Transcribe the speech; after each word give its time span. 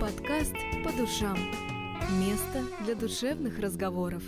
Подкаст 0.00 0.54
«По 0.82 0.90
душам». 0.92 1.36
Место 2.18 2.64
для 2.82 2.94
душевных 2.94 3.58
разговоров. 3.58 4.22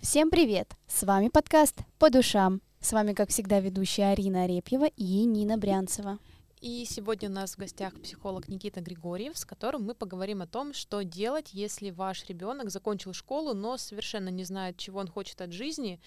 Всем 0.00 0.30
привет! 0.30 0.70
С 0.86 1.02
вами 1.02 1.30
подкаст 1.30 1.80
«По 1.98 2.08
душам». 2.08 2.62
С 2.78 2.92
вами, 2.92 3.12
как 3.12 3.30
всегда, 3.30 3.58
ведущая 3.58 4.12
Арина 4.12 4.44
Арепьева 4.44 4.86
и 4.96 5.24
Нина 5.24 5.58
Брянцева. 5.58 6.20
И 6.60 6.84
сегодня 6.88 7.28
у 7.28 7.32
нас 7.32 7.54
в 7.54 7.58
гостях 7.58 8.00
психолог 8.00 8.46
Никита 8.46 8.80
Григорьев, 8.80 9.36
с 9.36 9.44
которым 9.44 9.82
мы 9.82 9.96
поговорим 9.96 10.42
о 10.42 10.46
том, 10.46 10.74
что 10.74 11.02
делать, 11.02 11.50
если 11.52 11.90
ваш 11.90 12.24
ребенок 12.26 12.70
закончил 12.70 13.12
школу, 13.12 13.52
но 13.52 13.76
совершенно 13.78 14.28
не 14.28 14.44
знает, 14.44 14.76
чего 14.76 15.00
он 15.00 15.08
хочет 15.08 15.40
от 15.40 15.52
жизни. 15.52 16.00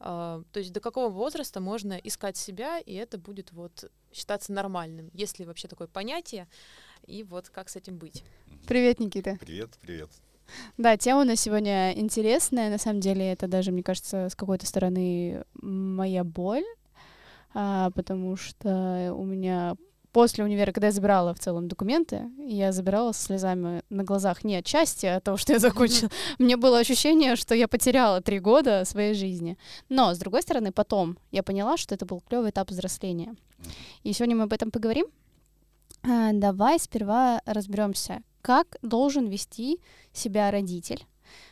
А, 0.00 0.42
то 0.52 0.58
есть 0.58 0.70
до 0.70 0.80
какого 0.80 1.08
возраста 1.08 1.60
можно 1.60 1.94
искать 1.94 2.36
себя, 2.36 2.78
и 2.78 2.92
это 2.92 3.16
будет 3.16 3.52
вот 3.52 3.90
считаться 4.12 4.52
нормальным, 4.52 5.08
есть 5.14 5.38
ли 5.38 5.46
вообще 5.46 5.66
такое 5.66 5.88
понятие, 5.88 6.46
и 7.06 7.22
вот 7.22 7.48
как 7.48 7.68
с 7.68 7.76
этим 7.76 7.96
быть. 7.98 8.24
Привет, 8.66 9.00
Никита. 9.00 9.36
Привет, 9.40 9.70
привет. 9.80 10.10
Да, 10.76 10.96
тема 10.96 11.22
у 11.22 11.24
нас 11.24 11.40
сегодня 11.40 11.92
интересная. 11.98 12.70
На 12.70 12.78
самом 12.78 13.00
деле, 13.00 13.32
это 13.32 13.46
даже, 13.48 13.72
мне 13.72 13.82
кажется, 13.82 14.28
с 14.28 14.34
какой-то 14.34 14.66
стороны 14.66 15.44
моя 15.54 16.24
боль, 16.24 16.64
а, 17.54 17.90
потому 17.90 18.36
что 18.36 19.14
у 19.16 19.24
меня 19.24 19.76
после 20.12 20.44
универа, 20.44 20.72
когда 20.72 20.88
я 20.88 20.92
забирала 20.92 21.34
в 21.34 21.38
целом 21.38 21.68
документы, 21.68 22.30
я 22.38 22.72
забирала 22.72 23.12
со 23.12 23.22
слезами 23.24 23.82
на 23.88 24.04
глазах 24.04 24.44
не 24.44 24.56
от 24.56 24.66
счастья, 24.66 25.14
а 25.14 25.16
от 25.16 25.24
того, 25.24 25.36
что 25.36 25.54
я 25.54 25.58
закончила. 25.58 26.10
Мне 26.38 26.56
было 26.56 26.78
ощущение, 26.78 27.36
что 27.36 27.54
я 27.54 27.66
потеряла 27.66 28.20
три 28.20 28.38
года 28.38 28.84
своей 28.84 29.14
жизни. 29.14 29.56
Но, 29.88 30.14
с 30.14 30.18
другой 30.18 30.42
стороны, 30.42 30.70
потом 30.70 31.18
я 31.30 31.42
поняла, 31.42 31.76
что 31.76 31.94
это 31.94 32.04
был 32.04 32.20
клевый 32.20 32.50
этап 32.50 32.70
взросления. 32.70 33.34
И 34.02 34.12
сегодня 34.12 34.36
мы 34.36 34.44
об 34.44 34.52
этом 34.52 34.70
поговорим. 34.70 35.06
А, 36.02 36.32
давай 36.32 36.78
сперва 36.78 37.42
разберемся, 37.44 38.22
как 38.40 38.76
должен 38.82 39.26
вести 39.26 39.80
себя 40.12 40.50
родитель 40.50 41.06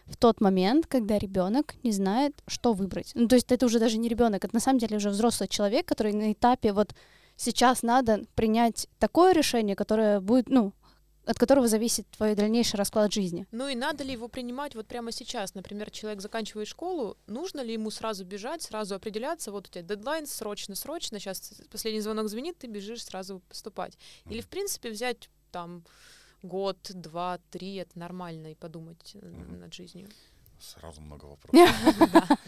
в 0.06 0.16
тот 0.16 0.40
момент, 0.40 0.86
когда 0.86 1.18
ребенок 1.18 1.74
не 1.82 1.92
знает, 1.92 2.42
что 2.46 2.72
выбрать. 2.72 3.12
Ну, 3.14 3.28
то 3.28 3.36
есть 3.36 3.50
это 3.52 3.66
уже 3.66 3.78
даже 3.78 3.98
не 3.98 4.08
ребенок, 4.08 4.44
это 4.44 4.54
на 4.54 4.60
самом 4.60 4.78
деле 4.78 4.96
уже 4.96 5.10
взрослый 5.10 5.48
человек, 5.48 5.86
который 5.86 6.12
на 6.12 6.32
этапе 6.32 6.72
вот 6.72 6.94
сейчас 7.36 7.82
надо 7.82 8.24
принять 8.34 8.88
такое 8.98 9.32
решение, 9.32 9.76
которое 9.76 10.20
будет, 10.20 10.48
ну, 10.48 10.72
от 11.26 11.38
которого 11.38 11.68
зависит 11.68 12.06
твой 12.08 12.34
дальнейший 12.34 12.76
расклад 12.76 13.12
жизни. 13.12 13.46
Ну 13.52 13.68
и 13.68 13.74
надо 13.74 14.04
ли 14.04 14.12
его 14.12 14.28
принимать 14.28 14.74
вот 14.74 14.86
прямо 14.86 15.12
сейчас? 15.12 15.54
Например, 15.54 15.90
человек 15.90 16.20
заканчивает 16.20 16.68
школу, 16.68 17.16
нужно 17.26 17.60
ли 17.60 17.72
ему 17.72 17.90
сразу 17.90 18.24
бежать, 18.24 18.62
сразу 18.62 18.94
определяться, 18.94 19.52
вот 19.52 19.68
у 19.68 19.70
тебя 19.70 19.82
дедлайн, 19.82 20.26
срочно, 20.26 20.74
срочно, 20.74 21.18
сейчас 21.18 21.60
последний 21.70 22.00
звонок 22.00 22.28
звонит, 22.28 22.58
ты 22.58 22.66
бежишь 22.66 23.04
сразу 23.04 23.40
поступать. 23.48 23.98
Или, 24.26 24.40
в 24.40 24.48
принципе, 24.48 24.90
взять 24.90 25.28
там 25.52 25.84
год, 26.42 26.78
два, 26.94 27.38
три, 27.50 27.76
это 27.76 27.98
нормально, 27.98 28.52
и 28.52 28.54
подумать 28.54 29.14
mm-hmm. 29.14 29.58
над 29.58 29.74
жизнью. 29.74 30.08
Сразу 30.58 31.00
много 31.00 31.24
вопросов. 31.26 31.70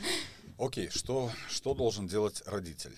Окей, 0.58 0.90
что, 0.90 1.30
что 1.48 1.74
должен 1.74 2.06
делать 2.06 2.42
родитель? 2.46 2.96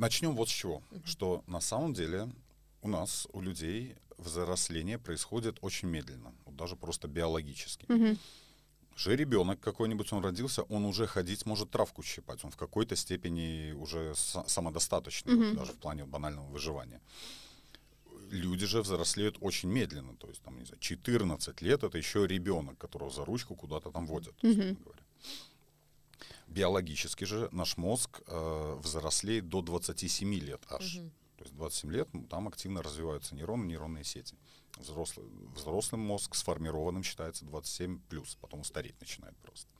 Начнем 0.00 0.34
вот 0.34 0.48
с 0.48 0.52
чего, 0.52 0.82
что 1.04 1.44
на 1.46 1.60
самом 1.60 1.92
деле 1.92 2.26
у 2.80 2.88
нас, 2.88 3.28
у 3.34 3.42
людей, 3.42 3.96
взросление 4.16 4.98
происходит 4.98 5.58
очень 5.60 5.88
медленно, 5.88 6.32
вот 6.46 6.56
даже 6.56 6.74
просто 6.74 7.06
биологически. 7.06 7.84
Mm-hmm. 7.84 8.18
Же 8.96 9.14
ребенок 9.14 9.60
какой-нибудь, 9.60 10.10
он 10.14 10.24
родился, 10.24 10.62
он 10.62 10.86
уже 10.86 11.06
ходить 11.06 11.44
может 11.44 11.70
травку 11.70 12.02
щипать, 12.02 12.42
он 12.44 12.50
в 12.50 12.56
какой-то 12.56 12.96
степени 12.96 13.72
уже 13.72 14.14
самодостаточный, 14.14 15.34
mm-hmm. 15.34 15.48
вот, 15.50 15.58
даже 15.58 15.72
в 15.72 15.76
плане 15.76 16.06
банального 16.06 16.46
выживания. 16.46 17.02
Люди 18.30 18.64
же 18.64 18.80
взрослеют 18.80 19.36
очень 19.42 19.68
медленно, 19.68 20.16
то 20.16 20.28
есть 20.28 20.40
там, 20.40 20.58
не 20.58 20.64
знаю, 20.64 20.80
14 20.80 21.60
лет 21.60 21.82
это 21.82 21.98
еще 21.98 22.26
ребенок, 22.26 22.78
которого 22.78 23.10
за 23.10 23.26
ручку 23.26 23.54
куда-то 23.54 23.90
там 23.90 24.06
водят, 24.06 24.34
mm-hmm. 24.42 24.82
говоря. 24.82 25.02
Биологически 26.50 27.24
же 27.24 27.48
наш 27.52 27.76
мозг 27.76 28.22
э, 28.26 28.78
взрослеет 28.82 29.48
до 29.48 29.62
27 29.62 30.34
лет 30.34 30.60
аж. 30.68 30.96
Угу. 30.96 31.10
То 31.36 31.44
есть 31.44 31.54
27 31.54 31.92
лет 31.92 32.08
там 32.28 32.48
активно 32.48 32.82
развиваются 32.82 33.36
нейроны, 33.36 33.64
нейронные 33.66 34.02
сети. 34.02 34.36
Взрослый, 34.76 35.26
взрослый 35.54 36.00
мозг 36.00 36.34
сформированным 36.34 37.04
считается 37.04 37.44
27 37.44 38.00
плюс, 38.08 38.36
потом 38.40 38.64
стареть 38.64 39.00
начинает 39.00 39.36
просто. 39.38 39.70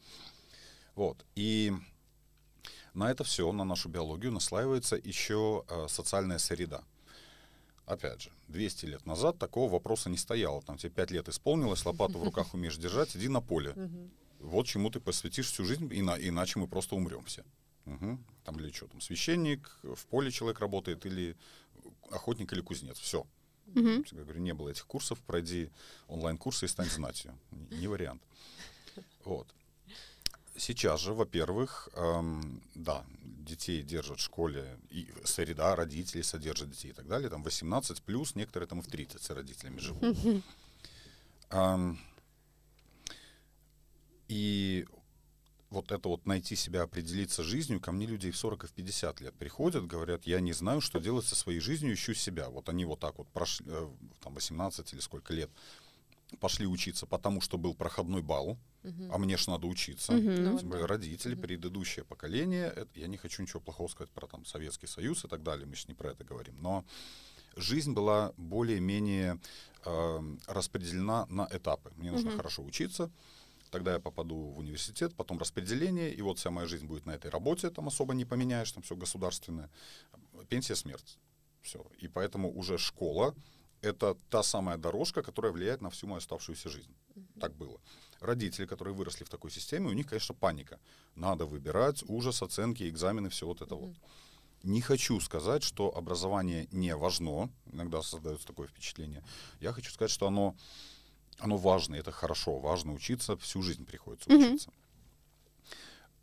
Вот. 0.95 1.25
И 1.35 1.73
на 2.95 3.11
это 3.11 3.25
все, 3.25 3.51
на 3.51 3.65
нашу 3.65 3.89
биологию 3.89 4.31
наслаивается 4.31 4.95
еще 4.97 5.65
э, 5.69 5.87
социальная 5.89 6.39
среда. 6.39 6.85
Опять 7.85 8.23
же, 8.23 8.31
200 8.47 8.87
лет 8.87 9.07
назад 9.07 9.39
такого 9.39 9.73
вопроса 9.73 10.09
не 10.09 10.17
стояло. 10.17 10.63
Там 10.63 10.79
тебе 10.79 10.91
5 10.91 11.11
лет 11.11 11.29
исполнилось, 11.29 11.85
лопату 11.85 12.19
в 12.19 12.23
руках 12.23 12.55
умеешь 12.55 12.77
держать, 12.77 13.17
иди 13.17 13.27
на 13.27 13.41
поле 13.41 13.75
вот 14.41 14.67
чему 14.67 14.91
ты 14.91 15.01
посвятишь 15.01 15.51
всю 15.51 15.65
жизнь, 15.65 15.89
ина- 15.93 16.19
иначе 16.19 16.59
мы 16.59 16.67
просто 16.67 16.97
умрем 16.97 17.25
все. 17.25 17.45
Угу. 17.87 18.19
Там 18.45 18.59
или 18.59 18.73
что, 18.73 18.87
там 18.87 19.01
священник, 19.01 19.71
в 19.83 20.07
поле 20.07 20.31
человек 20.31 20.61
работает, 20.61 21.07
или 21.07 21.37
охотник, 22.11 22.53
или 22.53 22.61
кузнец. 22.61 22.99
Все. 22.99 23.27
Угу. 23.75 24.05
Я 24.11 24.23
говорю, 24.25 24.41
не 24.41 24.53
было 24.53 24.71
этих 24.71 24.87
курсов, 24.87 25.19
пройди 25.21 25.71
онлайн-курсы 26.09 26.67
и 26.67 26.69
стань 26.69 26.91
знатью. 26.91 27.39
Не, 27.71 27.87
вариант. 27.87 28.23
Вот. 29.25 29.47
Сейчас 30.57 31.01
же, 31.01 31.15
во-первых, 31.15 31.89
эм, 31.95 32.63
да, 32.75 33.05
детей 33.23 33.83
держат 33.83 34.19
в 34.19 34.23
школе, 34.23 34.79
и 34.91 35.09
среда, 35.25 35.77
родители 35.77 36.23
содержат 36.23 36.71
детей 36.71 36.91
и 36.91 36.93
так 36.93 37.07
далее, 37.07 37.31
там 37.31 37.43
18 37.43 38.03
плюс, 38.03 38.35
некоторые 38.35 38.69
там 38.69 38.81
и 38.81 38.83
в 38.83 38.87
30 38.87 39.23
с 39.23 39.31
родителями 39.31 39.79
живут. 39.79 40.03
Эм, 41.51 41.99
и 44.31 44.87
вот 45.71 45.91
это 45.91 46.09
вот 46.09 46.25
найти 46.25 46.55
себя, 46.55 46.83
определиться 46.83 47.43
жизнью, 47.43 47.81
ко 47.81 47.91
мне 47.91 48.07
люди 48.07 48.31
в 48.31 48.37
40 48.37 48.65
и 48.65 48.67
в 48.69 48.73
50 48.73 49.21
лет 49.21 49.35
приходят, 49.35 49.87
говорят, 49.87 50.25
я 50.25 50.41
не 50.41 50.53
знаю, 50.53 50.81
что 50.81 51.01
делать 51.01 51.27
со 51.27 51.35
своей 51.35 51.59
жизнью, 51.59 51.95
ищу 51.95 52.15
себя. 52.15 52.49
Вот 52.49 52.69
они 52.69 52.85
вот 52.85 53.01
так 53.01 53.19
вот 53.19 53.29
прошли, 53.29 53.67
э, 53.69 53.89
там 54.21 54.35
18 54.35 54.93
или 54.93 55.01
сколько 55.01 55.35
лет, 55.35 55.51
пошли 56.39 56.65
учиться, 56.65 57.07
потому 57.07 57.41
что 57.41 57.59
был 57.59 57.75
проходной 57.75 58.23
балл, 58.23 58.57
uh-huh. 58.85 59.11
а 59.13 59.19
мне 59.19 59.37
ж 59.37 59.49
надо 59.49 59.67
учиться. 59.67 60.13
Uh-huh. 60.13 60.61
Тем 60.61 60.69
более 60.69 60.87
родители, 60.87 61.37
uh-huh. 61.37 61.41
предыдущее 61.41 62.05
поколение, 62.05 62.67
это, 62.67 62.89
я 62.95 63.09
не 63.09 63.17
хочу 63.17 63.43
ничего 63.43 63.59
плохого 63.59 63.89
сказать 63.89 64.11
про 64.11 64.29
там 64.29 64.45
Советский 64.45 64.87
Союз 64.87 65.25
и 65.25 65.29
так 65.29 65.43
далее, 65.43 65.67
мы 65.67 65.75
же 65.75 65.87
не 65.89 65.95
про 65.95 66.13
это 66.13 66.23
говорим, 66.23 66.55
но 66.61 66.85
жизнь 67.57 67.93
была 67.93 68.33
более-менее 68.37 69.41
э, 69.85 70.37
распределена 70.47 71.27
на 71.27 71.49
этапы. 71.51 71.91
Мне 71.97 72.13
нужно 72.13 72.29
uh-huh. 72.29 72.37
хорошо 72.37 72.63
учиться, 72.63 73.11
тогда 73.71 73.93
я 73.95 74.01
попаду 74.01 74.37
в 74.37 74.59
университет, 74.59 75.15
потом 75.17 75.39
распределение, 75.39 76.13
и 76.13 76.23
вот 76.23 76.39
вся 76.39 76.51
моя 76.51 76.67
жизнь 76.67 76.87
будет 76.87 77.07
на 77.07 77.13
этой 77.13 77.31
работе, 77.31 77.71
там 77.71 77.89
особо 77.89 78.15
не 78.15 78.25
поменяешь, 78.25 78.73
там 78.73 78.83
все 78.83 78.97
государственное. 78.97 79.71
Пенсия, 80.49 80.77
смерть. 80.77 81.19
Все. 81.63 81.85
И 81.99 82.09
поэтому 82.09 82.53
уже 82.53 82.79
школа— 82.79 83.35
это 83.83 84.17
та 84.29 84.43
самая 84.43 84.77
дорожка, 84.77 85.23
которая 85.23 85.53
влияет 85.53 85.81
на 85.81 85.91
всю 85.91 86.07
мою 86.07 86.19
оставшуюся 86.19 86.69
жизнь. 86.69 86.95
Mm-hmm. 87.15 87.41
Так 87.41 87.55
было. 87.55 87.81
Родители, 88.21 88.67
которые 88.67 88.95
выросли 88.95 89.25
в 89.25 89.29
такой 89.29 89.51
системе, 89.51 89.89
у 89.89 89.93
них, 89.93 90.07
конечно, 90.07 90.35
паника. 90.35 90.79
Надо 91.15 91.47
выбирать, 91.47 92.03
ужас, 92.09 92.43
оценки, 92.43 92.89
экзамены, 92.89 93.29
все 93.29 93.47
вот 93.47 93.63
это 93.63 93.75
mm-hmm. 93.75 93.87
вот. 93.87 93.97
Не 94.63 94.83
хочу 94.83 95.19
сказать, 95.21 95.63
что 95.63 95.97
образование 95.97 96.69
не 96.71 96.95
важно, 96.95 97.51
иногда 97.73 98.03
создается 98.03 98.47
такое 98.47 98.69
впечатление. 98.69 99.25
Я 99.59 99.73
хочу 99.73 99.91
сказать, 99.91 100.11
что 100.11 100.27
оно 100.27 100.55
оно 101.41 101.57
важно, 101.57 101.95
это 101.95 102.13
хорошо, 102.13 102.59
важно 102.59 102.93
учиться, 102.93 103.37
всю 103.37 103.63
жизнь 103.63 103.85
приходится 103.85 104.31
учиться. 104.31 104.71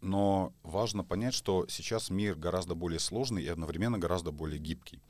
Но 0.01 0.53
важно 0.63 1.03
понять, 1.03 1.33
что 1.33 1.65
сейчас 1.67 2.09
мир 2.09 2.35
гораздо 2.35 2.75
более 2.75 2.99
сложный 2.99 3.43
и 3.43 3.47
одновременно 3.47 3.97
гораздо 3.97 4.31
более 4.31 4.59
гибкий. 4.59 5.01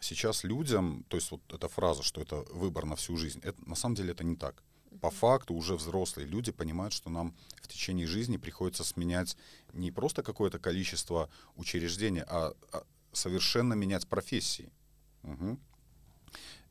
Сейчас 0.00 0.42
людям, 0.42 1.04
то 1.08 1.16
есть 1.16 1.30
вот 1.30 1.40
эта 1.52 1.68
фраза, 1.68 2.02
что 2.02 2.20
это 2.20 2.44
выбор 2.50 2.86
на 2.86 2.96
всю 2.96 3.16
жизнь, 3.16 3.40
это, 3.44 3.56
на 3.68 3.76
самом 3.76 3.94
деле 3.94 4.10
это 4.10 4.24
не 4.24 4.34
так. 4.34 4.64
По 5.00 5.10
факту 5.10 5.54
уже 5.54 5.76
взрослые 5.76 6.26
люди 6.26 6.50
понимают, 6.50 6.92
что 6.92 7.08
нам 7.08 7.34
в 7.62 7.68
течение 7.68 8.06
жизни 8.06 8.36
приходится 8.36 8.84
сменять 8.84 9.36
не 9.72 9.92
просто 9.92 10.22
какое-то 10.22 10.58
количество 10.58 11.30
учреждений, 11.54 12.22
а, 12.26 12.52
а 12.72 12.82
совершенно 13.12 13.74
менять 13.74 14.08
профессии. 14.08 14.72
Угу. 15.22 15.58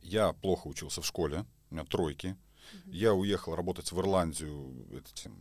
Я 0.01 0.33
плохо 0.33 0.67
учился 0.67 1.01
в 1.01 1.05
школе, 1.05 1.45
у 1.69 1.75
меня 1.75 1.85
тройки, 1.85 2.35
я 2.87 3.13
уехал 3.13 3.55
работать 3.55 3.91
в 3.91 3.99
Ирландию 3.99 4.73
этим, 4.91 5.35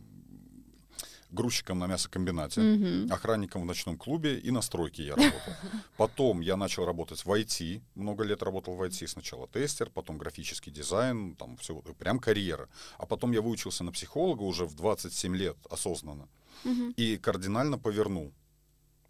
грузчиком 1.31 1.79
на 1.79 1.87
мясокомбинате, 1.87 2.61
mm-hmm. 2.61 3.11
охранником 3.11 3.61
в 3.61 3.65
ночном 3.65 3.97
клубе 3.97 4.37
и 4.37 4.51
на 4.51 4.61
стройке 4.61 5.03
я 5.03 5.15
работал. 5.15 5.53
Потом 5.97 6.41
я 6.41 6.57
начал 6.57 6.85
работать 6.85 7.23
в 7.25 7.31
IT, 7.31 7.81
много 7.95 8.23
лет 8.23 8.43
работал 8.43 8.75
в 8.75 8.81
IT, 8.81 9.07
сначала 9.07 9.47
тестер, 9.47 9.89
потом 9.89 10.17
графический 10.17 10.71
дизайн, 10.71 11.35
там 11.35 11.57
все, 11.57 11.75
прям 11.97 12.19
карьера. 12.19 12.67
А 12.97 13.05
потом 13.05 13.31
я 13.31 13.41
выучился 13.41 13.83
на 13.83 13.91
психолога 13.91 14.43
уже 14.43 14.65
в 14.65 14.75
27 14.75 15.35
лет 15.35 15.57
осознанно 15.69 16.27
mm-hmm. 16.65 16.93
и 16.95 17.17
кардинально 17.17 17.77
повернул. 17.77 18.33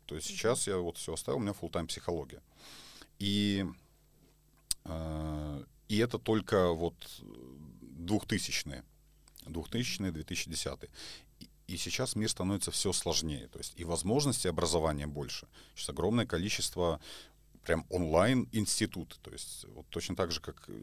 То 0.06 0.16
есть 0.16 0.28
сейчас 0.28 0.68
я 0.68 0.78
вот 0.78 0.98
все 0.98 1.14
оставил, 1.14 1.40
у 1.40 1.42
меня 1.42 1.54
full 1.60 1.72
тайм 1.72 1.88
психология. 1.88 2.42
И 3.18 3.66
И 5.92 5.98
это 5.98 6.18
только 6.18 6.70
вот 6.70 6.96
2000-е, 8.01 8.83
2000-е, 9.45 10.12
2010-е. 10.12 10.89
И 11.68 11.77
сейчас 11.77 12.15
мир 12.18 12.30
становится 12.30 12.69
все 12.71 12.92
сложнее. 12.92 13.48
То 13.48 13.59
есть 13.59 13.74
и 13.77 13.86
возможности 13.86 14.48
образования 14.48 15.07
больше. 15.07 15.48
Сейчас 15.74 15.89
огромное 15.89 16.25
количество 16.25 17.00
прям 17.63 17.86
онлайн-институты. 17.90 19.16
То 19.22 19.31
есть 19.31 19.66
вот 19.75 19.86
точно 19.90 20.16
так 20.16 20.31
же, 20.31 20.42
как 20.42 20.63
э, 20.68 20.74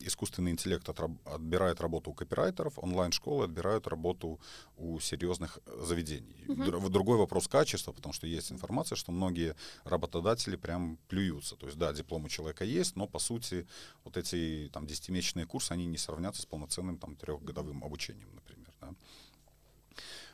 искусственный 0.00 0.50
интеллект 0.50 0.88
отбирает 1.24 1.80
работу 1.80 2.10
у 2.10 2.14
копирайтеров, 2.14 2.78
онлайн-школы 2.78 3.44
отбирают 3.44 3.86
работу 3.86 4.40
у 4.76 4.98
серьезных 5.00 5.58
э, 5.66 5.84
заведений. 5.84 6.44
Mm-hmm. 6.48 6.88
Другой 6.88 7.18
вопрос 7.18 7.46
качества, 7.46 7.92
потому 7.92 8.12
что 8.12 8.26
есть 8.26 8.50
информация, 8.50 8.96
что 8.96 9.12
многие 9.12 9.54
работодатели 9.84 10.56
прям 10.56 10.98
плюются. 11.08 11.56
То 11.56 11.66
есть 11.66 11.78
да, 11.78 11.92
диплом 11.92 12.24
у 12.24 12.28
человека 12.28 12.64
есть, 12.64 12.96
но 12.96 13.06
по 13.06 13.18
сути 13.18 13.66
вот 14.04 14.16
эти 14.16 14.70
там 14.72 14.86
десятимесячные 14.86 15.46
курсы, 15.46 15.72
они 15.72 15.86
не 15.86 15.98
сравнятся 15.98 16.42
с 16.42 16.46
полноценным 16.46 16.98
там 16.98 17.14
трехгодовым 17.14 17.84
обучением, 17.84 18.34
например. 18.34 18.72
Да? 18.80 18.94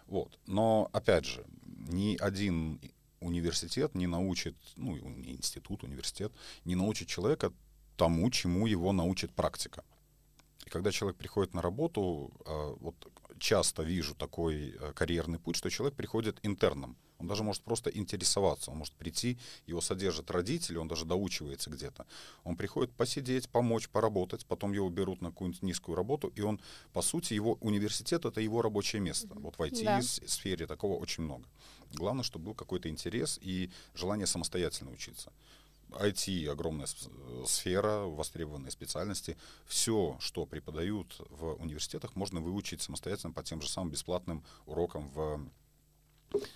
Вот. 0.06 0.38
Но 0.46 0.88
опять 0.92 1.25
же, 1.25 1.44
ни 1.66 2.16
один 2.16 2.81
университет 3.24 3.94
не 3.94 4.06
научит, 4.06 4.56
ну, 4.76 4.96
институт, 4.96 5.82
университет, 5.84 6.32
не 6.64 6.74
научит 6.74 7.08
человека 7.08 7.52
тому, 7.96 8.30
чему 8.30 8.66
его 8.66 8.92
научит 8.92 9.32
практика. 9.32 9.84
И 10.66 10.70
когда 10.70 10.90
человек 10.90 11.16
приходит 11.16 11.54
на 11.54 11.62
работу, 11.62 12.32
а, 12.46 12.74
вот 12.80 12.94
часто 13.38 13.82
вижу 13.82 14.14
такой 14.14 14.70
э, 14.70 14.92
карьерный 14.94 15.38
путь, 15.38 15.56
что 15.56 15.70
человек 15.70 15.96
приходит 15.96 16.38
интерном. 16.42 16.96
Он 17.19 17.26
даже 17.26 17.43
может 17.43 17.62
просто 17.62 17.90
интересоваться, 17.90 18.70
он 18.70 18.78
может 18.78 18.94
прийти, 18.94 19.38
его 19.66 19.81
содержат 19.81 20.31
родители, 20.31 20.76
он 20.76 20.88
даже 20.88 21.05
доучивается 21.05 21.70
где-то. 21.70 22.06
Он 22.43 22.56
приходит 22.56 22.93
посидеть, 22.93 23.49
помочь, 23.49 23.88
поработать, 23.88 24.44
потом 24.46 24.72
его 24.72 24.88
берут 24.90 25.22
на 25.22 25.31
какую-нибудь 25.31 25.62
низкую 25.62 25.96
работу, 25.96 26.28
и 26.34 26.40
он, 26.40 26.61
по 26.93 27.02
сути, 27.02 27.34
его 27.34 27.55
университет— 27.61 28.25
это 28.26 28.40
его 28.40 28.62
рабочее 28.62 29.00
место. 29.00 29.28
Вот 29.34 29.56
в 29.56 29.62
IT-сфере 29.62 30.66
да. 30.66 30.75
такого 30.75 30.99
очень 30.99 31.25
много. 31.25 31.44
Главное, 31.93 32.25
чтобы 32.25 32.46
был 32.46 32.55
какой-то 32.55 32.88
интерес 32.88 33.38
и 33.40 33.70
желание 33.94 34.26
самостоятельно 34.26 34.90
учиться. 34.90 35.32
IT 35.90 36.49
огромная 36.49 36.88
сфера, 37.46 38.06
востребованные 38.06 38.70
специальности. 38.70 39.37
Все, 39.67 40.17
что 40.20 40.46
преподают 40.46 41.20
в 41.31 41.55
университетах, 41.55 42.17
можно 42.17 42.40
выучить 42.40 42.82
самостоятельно 42.82 43.32
по 43.32 43.43
тем 43.43 43.60
же 43.60 43.69
самым 43.69 43.90
бесплатным 43.90 44.43
урокам 44.67 45.10
в 45.10 45.40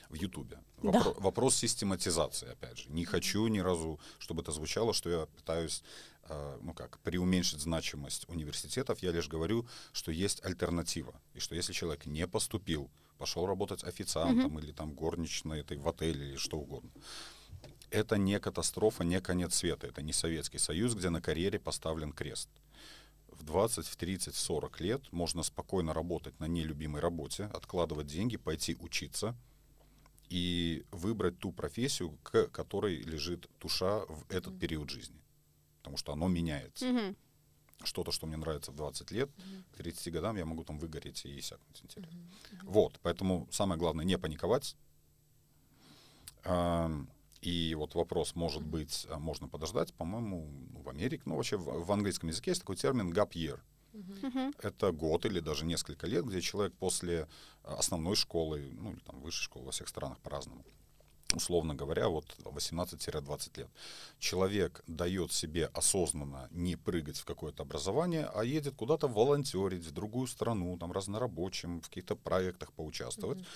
в 0.08 0.14
Ютубе. 0.14 0.58
Да. 0.82 0.90
Вопро- 0.90 1.20
вопрос 1.20 1.56
систематизации, 1.56 2.50
опять 2.50 2.78
же. 2.78 2.90
Не 2.90 3.04
хочу 3.04 3.46
ни 3.48 3.58
разу, 3.58 3.98
чтобы 4.18 4.42
это 4.42 4.52
звучало, 4.52 4.92
что 4.92 5.10
я 5.10 5.26
пытаюсь, 5.26 5.82
э, 6.28 6.58
ну 6.62 6.72
как, 6.74 6.98
преуменьшить 7.00 7.60
значимость 7.60 8.28
университетов. 8.28 9.02
Я 9.02 9.10
лишь 9.10 9.28
говорю, 9.28 9.66
что 9.92 10.12
есть 10.12 10.44
альтернатива. 10.44 11.14
И 11.34 11.40
что 11.40 11.54
если 11.54 11.72
человек 11.72 12.06
не 12.06 12.26
поступил, 12.26 12.90
пошел 13.18 13.46
работать 13.46 13.82
официантом 13.84 14.56
mm-hmm. 14.56 14.62
или 14.62 14.72
там 14.72 14.94
горничной 14.94 15.60
этой 15.60 15.78
в 15.78 15.88
отеле 15.88 16.30
или 16.30 16.36
что 16.36 16.58
угодно, 16.58 16.90
это 17.90 18.16
не 18.16 18.38
катастрофа, 18.38 19.02
не 19.02 19.20
конец 19.20 19.54
света. 19.54 19.86
Это 19.86 20.02
не 20.02 20.12
Советский 20.12 20.58
Союз, 20.58 20.94
где 20.94 21.10
на 21.10 21.20
карьере 21.20 21.58
поставлен 21.58 22.12
крест. 22.12 22.48
В 23.28 23.42
20, 23.44 23.86
в 23.86 23.96
30, 23.96 24.34
в 24.34 24.38
40 24.38 24.80
лет 24.80 25.12
можно 25.12 25.42
спокойно 25.42 25.94
работать 25.94 26.38
на 26.40 26.46
нелюбимой 26.46 27.00
работе, 27.00 27.44
откладывать 27.44 28.06
деньги, 28.06 28.36
пойти 28.36 28.76
учиться 28.80 29.36
и 30.28 30.84
выбрать 30.90 31.38
ту 31.38 31.52
профессию, 31.52 32.18
к 32.22 32.48
которой 32.48 32.96
лежит 33.02 33.48
душа 33.60 34.00
в 34.06 34.24
этот 34.30 34.58
период 34.58 34.90
жизни. 34.90 35.20
Потому 35.78 35.96
что 35.96 36.12
оно 36.12 36.28
меняется. 36.28 36.86
Mm-hmm. 36.86 37.16
Что-то, 37.84 38.10
что 38.10 38.26
мне 38.26 38.36
нравится 38.36 38.72
в 38.72 38.76
20 38.76 39.10
лет, 39.12 39.30
mm-hmm. 39.30 39.64
к 39.72 39.76
30 39.76 40.12
годам 40.12 40.36
я 40.36 40.44
могу 40.44 40.64
там 40.64 40.78
выгореть 40.78 41.24
и 41.24 41.38
иссякнуть 41.38 41.82
интерес. 41.82 42.10
Mm-hmm. 42.12 42.58
Вот, 42.62 42.98
поэтому 43.02 43.48
самое 43.50 43.78
главное 43.78 44.04
не 44.04 44.18
паниковать. 44.18 44.76
И 47.40 47.74
вот 47.76 47.94
вопрос, 47.94 48.34
может 48.34 48.62
быть, 48.62 49.06
а 49.10 49.18
можно 49.18 49.48
подождать, 49.48 49.94
по-моему, 49.94 50.50
в 50.72 50.88
Америке, 50.88 51.22
ну 51.24 51.36
вообще 51.36 51.56
в, 51.56 51.84
в 51.84 51.92
английском 51.92 52.28
языке 52.30 52.50
есть 52.50 52.62
такой 52.62 52.76
термин 52.76 53.12
gap 53.12 53.30
year. 53.30 53.60
Uh-huh. 53.92 54.54
Это 54.62 54.92
год 54.92 55.26
или 55.26 55.40
даже 55.40 55.64
несколько 55.64 56.06
лет, 56.06 56.24
где 56.24 56.40
человек 56.40 56.74
после 56.74 57.28
а, 57.64 57.76
основной 57.76 58.16
школы, 58.16 58.70
ну 58.72 58.92
или 58.92 59.00
там 59.00 59.20
высшей 59.20 59.44
школы 59.44 59.66
во 59.66 59.72
всех 59.72 59.88
странах 59.88 60.18
по-разному, 60.20 60.64
условно 61.34 61.74
говоря, 61.74 62.08
вот 62.08 62.36
18-20 62.44 63.58
лет, 63.58 63.68
человек 64.18 64.82
дает 64.86 65.32
себе 65.32 65.66
осознанно 65.66 66.48
не 66.50 66.76
прыгать 66.76 67.18
в 67.18 67.24
какое-то 67.24 67.62
образование, 67.62 68.30
а 68.34 68.44
едет 68.44 68.74
куда-то 68.74 69.08
волонтерить 69.08 69.84
в 69.84 69.92
другую 69.92 70.26
страну, 70.26 70.76
там 70.78 70.92
разнорабочим, 70.92 71.80
в 71.80 71.88
каких-то 71.88 72.16
проектах 72.16 72.72
поучаствовать. 72.72 73.38
Uh-huh 73.38 73.46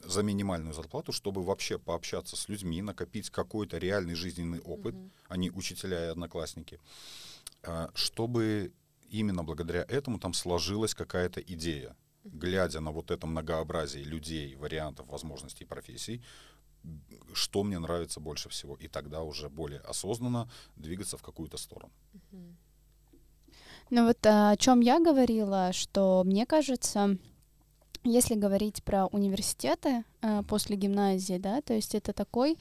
за 0.00 0.22
минимальную 0.22 0.74
зарплату, 0.74 1.12
чтобы 1.12 1.42
вообще 1.42 1.78
пообщаться 1.78 2.36
с 2.36 2.48
людьми, 2.48 2.82
накопить 2.82 3.30
какой-то 3.30 3.78
реальный 3.78 4.14
жизненный 4.14 4.60
опыт, 4.60 4.94
mm-hmm. 4.94 5.10
а 5.28 5.36
не 5.36 5.50
учителя 5.50 6.06
и 6.06 6.08
одноклассники, 6.08 6.80
а, 7.62 7.90
чтобы 7.94 8.72
именно 9.10 9.44
благодаря 9.44 9.84
этому 9.88 10.18
там 10.18 10.34
сложилась 10.34 10.94
какая-то 10.94 11.40
идея. 11.40 11.96
Глядя 12.24 12.80
на 12.80 12.90
вот 12.90 13.10
это 13.10 13.26
многообразие 13.26 14.04
людей, 14.04 14.54
вариантов, 14.56 15.08
возможностей, 15.08 15.64
профессий, 15.64 16.22
что 17.32 17.62
мне 17.62 17.78
нравится 17.78 18.20
больше 18.20 18.48
всего, 18.48 18.76
и 18.76 18.88
тогда 18.88 19.22
уже 19.22 19.48
более 19.48 19.80
осознанно 19.80 20.50
двигаться 20.76 21.16
в 21.16 21.22
какую-то 21.22 21.56
сторону. 21.56 21.92
Ну 23.90 24.06
вот 24.06 24.26
а, 24.26 24.50
о 24.50 24.56
чем 24.56 24.80
я 24.80 25.00
говорила, 25.00 25.72
что 25.72 26.22
мне 26.24 26.44
кажется, 26.44 27.16
если 28.04 28.34
говорить 28.34 28.82
про 28.84 29.06
университеты 29.06 30.04
э, 30.20 30.42
после 30.42 30.76
гимназии, 30.76 31.38
да, 31.38 31.62
то 31.62 31.72
есть 31.72 31.94
это 31.94 32.12
такой 32.12 32.58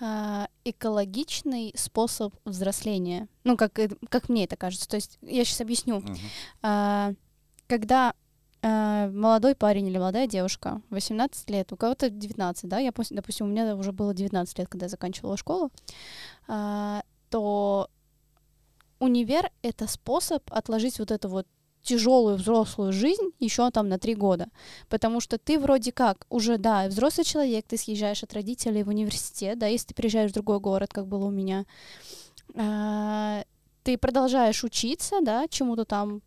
экологичный 0.00 1.72
способ 1.76 2.34
взросления. 2.44 3.28
Ну, 3.44 3.56
как, 3.56 3.78
как 4.08 4.28
мне 4.28 4.44
это 4.44 4.56
кажется. 4.56 4.88
То 4.88 4.96
есть 4.96 5.18
я 5.22 5.44
сейчас 5.44 5.60
объясню. 5.60 6.02
Uh-huh. 6.62 7.16
Когда 7.66 8.14
э, 8.62 9.10
молодой 9.10 9.54
парень 9.54 9.86
или 9.86 9.96
молодая 9.96 10.26
девушка, 10.26 10.82
18 10.90 11.48
лет, 11.50 11.72
у 11.72 11.76
кого-то 11.76 12.10
19, 12.10 12.68
да, 12.68 12.78
я, 12.78 12.92
допустим, 13.10 13.46
у 13.46 13.48
меня 13.48 13.76
уже 13.76 13.92
было 13.92 14.12
19 14.12 14.58
лет, 14.58 14.68
когда 14.68 14.86
я 14.86 14.90
заканчивала 14.90 15.36
школу, 15.36 15.70
то 16.46 17.88
универ— 18.98 19.50
это 19.62 19.86
способ 19.86 20.42
отложить 20.52 20.98
вот 20.98 21.10
это 21.10 21.28
вот 21.28 21.46
тяжелую 21.84 22.36
взрослую 22.36 22.92
жизнь 22.92 23.30
еще 23.38 23.70
там 23.70 23.88
на 23.88 23.98
три 23.98 24.14
года. 24.14 24.48
Потому 24.88 25.20
что 25.20 25.38
ты 25.38 25.58
вроде 25.58 25.92
как 25.92 26.26
уже, 26.30 26.58
да, 26.58 26.88
взрослый 26.88 27.24
человек, 27.24 27.66
ты 27.68 27.76
съезжаешь 27.76 28.22
от 28.22 28.34
родителей 28.34 28.82
в 28.82 28.88
университет, 28.88 29.58
да, 29.58 29.66
если 29.66 29.88
ты 29.88 29.94
приезжаешь 29.94 30.30
в 30.30 30.34
другой 30.34 30.58
город, 30.58 30.90
как 30.92 31.06
было 31.06 31.26
у 31.26 31.30
меня, 31.30 31.66
а, 32.56 33.44
ты 33.84 33.98
продолжаешь 33.98 34.64
учиться, 34.64 35.20
да, 35.20 35.46
чему-то 35.48 35.84
там 35.84 36.22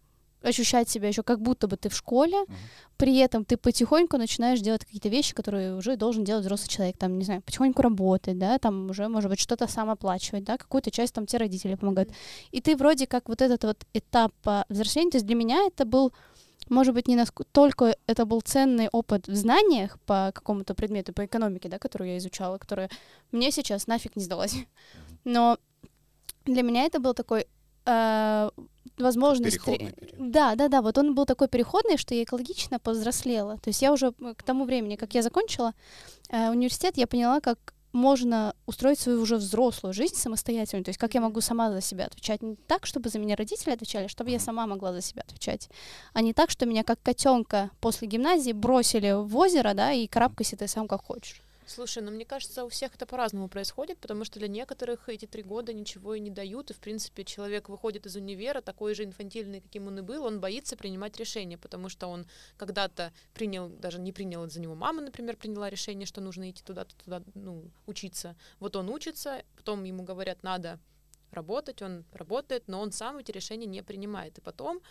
ощущать 0.48 0.89
себя 0.89 1.08
еще 1.08 1.24
как 1.24 1.42
будто 1.42 1.68
бы 1.68 1.77
ты 1.77 1.89
в 1.89 1.96
школе, 1.96 2.38
uh-huh. 2.38 2.54
при 2.98 3.18
этом 3.18 3.46
ты 3.46 3.58
потихоньку 3.58 4.18
начинаешь 4.18 4.60
делать 4.60 4.86
какие-то 4.86 5.10
вещи, 5.10 5.36
которые 5.36 5.75
уже 5.75 5.96
должен 5.96 6.24
делать 6.24 6.44
взрослый 6.44 6.70
человек, 6.70 6.98
там, 6.98 7.18
не 7.18 7.25
знаю, 7.25 7.42
потихоньку 7.42 7.82
работать, 7.82 8.38
да, 8.38 8.58
там 8.58 8.89
уже, 8.89 9.08
может 9.08 9.30
быть, 9.30 9.39
что-то 9.39 9.68
сам 9.68 9.89
оплачивать, 9.89 10.44
да, 10.44 10.58
какую-то 10.58 10.92
часть 10.92 11.13
там 11.13 11.25
тебе 11.25 11.39
родители 11.39 11.75
помогают. 11.75 12.10
Uh-huh. 12.10 12.50
И 12.51 12.62
ты 12.62 12.75
вроде 12.75 13.08
как 13.08 13.30
вот 13.30 13.42
этот 13.42 13.63
вот 13.63 13.86
этап 13.94 14.34
взросления, 14.70 15.12
то 15.12 15.18
есть 15.18 15.25
для 15.25 15.36
меня 15.36 15.68
это 15.68 15.86
был 15.86 16.13
может 16.70 16.94
быть, 16.94 17.08
не 17.08 17.16
настолько 17.16 17.96
это 18.08 18.25
был 18.25 18.42
ценный 18.42 18.89
опыт 18.92 19.27
в 19.27 19.36
знаниях 19.36 19.98
по 20.06 20.32
какому-то 20.34 20.74
предмету, 20.74 21.13
по 21.13 21.25
экономике, 21.25 21.70
да, 21.70 21.80
которую 21.80 22.10
я 22.10 22.18
изучала, 22.18 22.58
которая 22.58 22.89
мне 23.32 23.51
сейчас 23.51 23.88
нафиг 23.88 24.16
не 24.18 24.24
сдалась. 24.24 24.56
Но 25.24 25.58
для 26.46 26.63
меня 26.63 26.86
это 26.86 27.00
был 27.00 27.13
такой 27.13 27.48
э, 27.88 28.50
возможность... 28.98 29.56
Переходный 29.56 29.91
период. 29.94 30.32
Да, 30.32 30.56
да, 30.56 30.67
да, 30.67 30.82
вот 30.82 30.98
он 30.98 31.15
был 31.15 31.25
такой 31.25 31.48
переходный, 31.48 31.98
что 31.98 32.13
я 32.13 32.24
экологично 32.24 32.79
повзрослела. 32.79 33.58
То 33.58 33.70
есть 33.70 33.82
я 33.82 33.91
уже 33.91 34.12
к 34.12 34.44
тому 34.44 34.65
времени, 34.65 34.96
как 34.96 35.13
я 35.13 35.22
закончила 35.22 35.74
э, 36.29 36.50
университет, 36.50 36.98
я 36.98 37.08
поняла, 37.08 37.39
как 37.39 37.74
можно 37.94 38.53
устроить 38.65 39.00
свою 39.00 39.22
уже 39.22 39.38
взрослую 39.38 39.94
жизнь 39.94 40.15
самостоятельно. 40.15 40.84
То 40.84 40.89
есть 40.89 41.00
как 41.00 41.13
я 41.13 41.22
могу 41.22 41.41
сама 41.41 41.72
за 41.72 41.82
себя 41.82 42.06
отвечать. 42.06 42.41
Не 42.41 42.56
так, 42.56 42.86
чтобы 42.86 43.10
за 43.10 43.20
меня 43.20 43.36
родители 43.36 43.72
отвечали, 43.72 44.08
чтобы 44.08 44.29
я 44.29 44.39
сама 44.39 44.67
могла 44.67 44.94
за 44.94 45.01
себя 45.01 45.24
отвечать. 45.25 45.70
А 46.13 46.22
не 46.22 46.34
так, 46.34 46.50
что 46.51 46.65
меня 46.65 46.84
как 46.84 47.01
котенка 47.01 47.72
после 47.79 48.08
гимназии 48.08 48.51
бросили 48.51 49.13
в 49.13 49.36
озеро, 49.38 49.74
да, 49.74 49.91
и 49.91 50.08
карабкайся 50.08 50.58
ты 50.58 50.67
сам 50.67 50.88
как 50.88 51.06
хочешь. 51.06 51.41
Слушай, 51.69 52.01
ну 52.01 52.12
мне 52.12 52.24
кажется, 52.24 52.63
у 52.63 52.69
всех 52.69 52.95
это 52.95 53.05
по-разному 53.05 53.50
происходит, 53.50 53.97
потому 53.97 54.24
что 54.24 54.39
для 54.39 54.47
некоторых 54.47 55.09
эти 55.09 55.25
три 55.25 55.43
года 55.43 55.74
ничего 55.74 56.15
и 56.15 56.19
не 56.21 56.29
дают, 56.29 56.71
и 56.71 56.74
в 56.74 56.79
принципе 56.79 57.25
человек 57.25 57.67
выходит 57.67 58.05
из 58.05 58.15
универа 58.15 58.62
такой 58.62 58.95
же 58.95 59.03
инфантильный, 59.03 59.59
каким 59.59 59.88
он 59.88 60.00
и 60.00 60.01
был, 60.01 60.24
он 60.24 60.39
боится 60.39 60.77
принимать 60.77 61.17
решения, 61.17 61.57
потому 61.57 61.89
что 61.89 62.07
он 62.07 62.25
когда-то 62.55 63.12
принял, 63.33 63.67
даже 63.67 64.00
не 64.00 64.13
принял 64.13 64.50
за 64.50 64.62
него 64.62 64.75
мама, 64.75 65.01
например, 65.01 65.36
приняла 65.36 65.69
решение, 65.69 66.05
что 66.05 66.21
нужно 66.21 66.50
идти 66.50 66.63
туда-то, 66.63 66.95
туда, 66.95 67.21
ну, 67.36 67.69
учиться. 67.86 68.38
Вот 68.59 68.77
он 68.77 68.89
учится, 68.89 69.43
потом 69.57 69.83
ему 69.83 70.03
говорят, 70.03 70.43
надо 70.43 70.79
работать, 71.31 71.81
он 71.81 72.05
работает, 72.13 72.69
но 72.69 72.79
он 72.79 72.93
сам 72.93 73.17
эти 73.17 73.31
решения 73.31 73.65
не 73.65 73.83
принимает. 73.83 74.38
И 74.38 74.41
потом, 74.41 74.81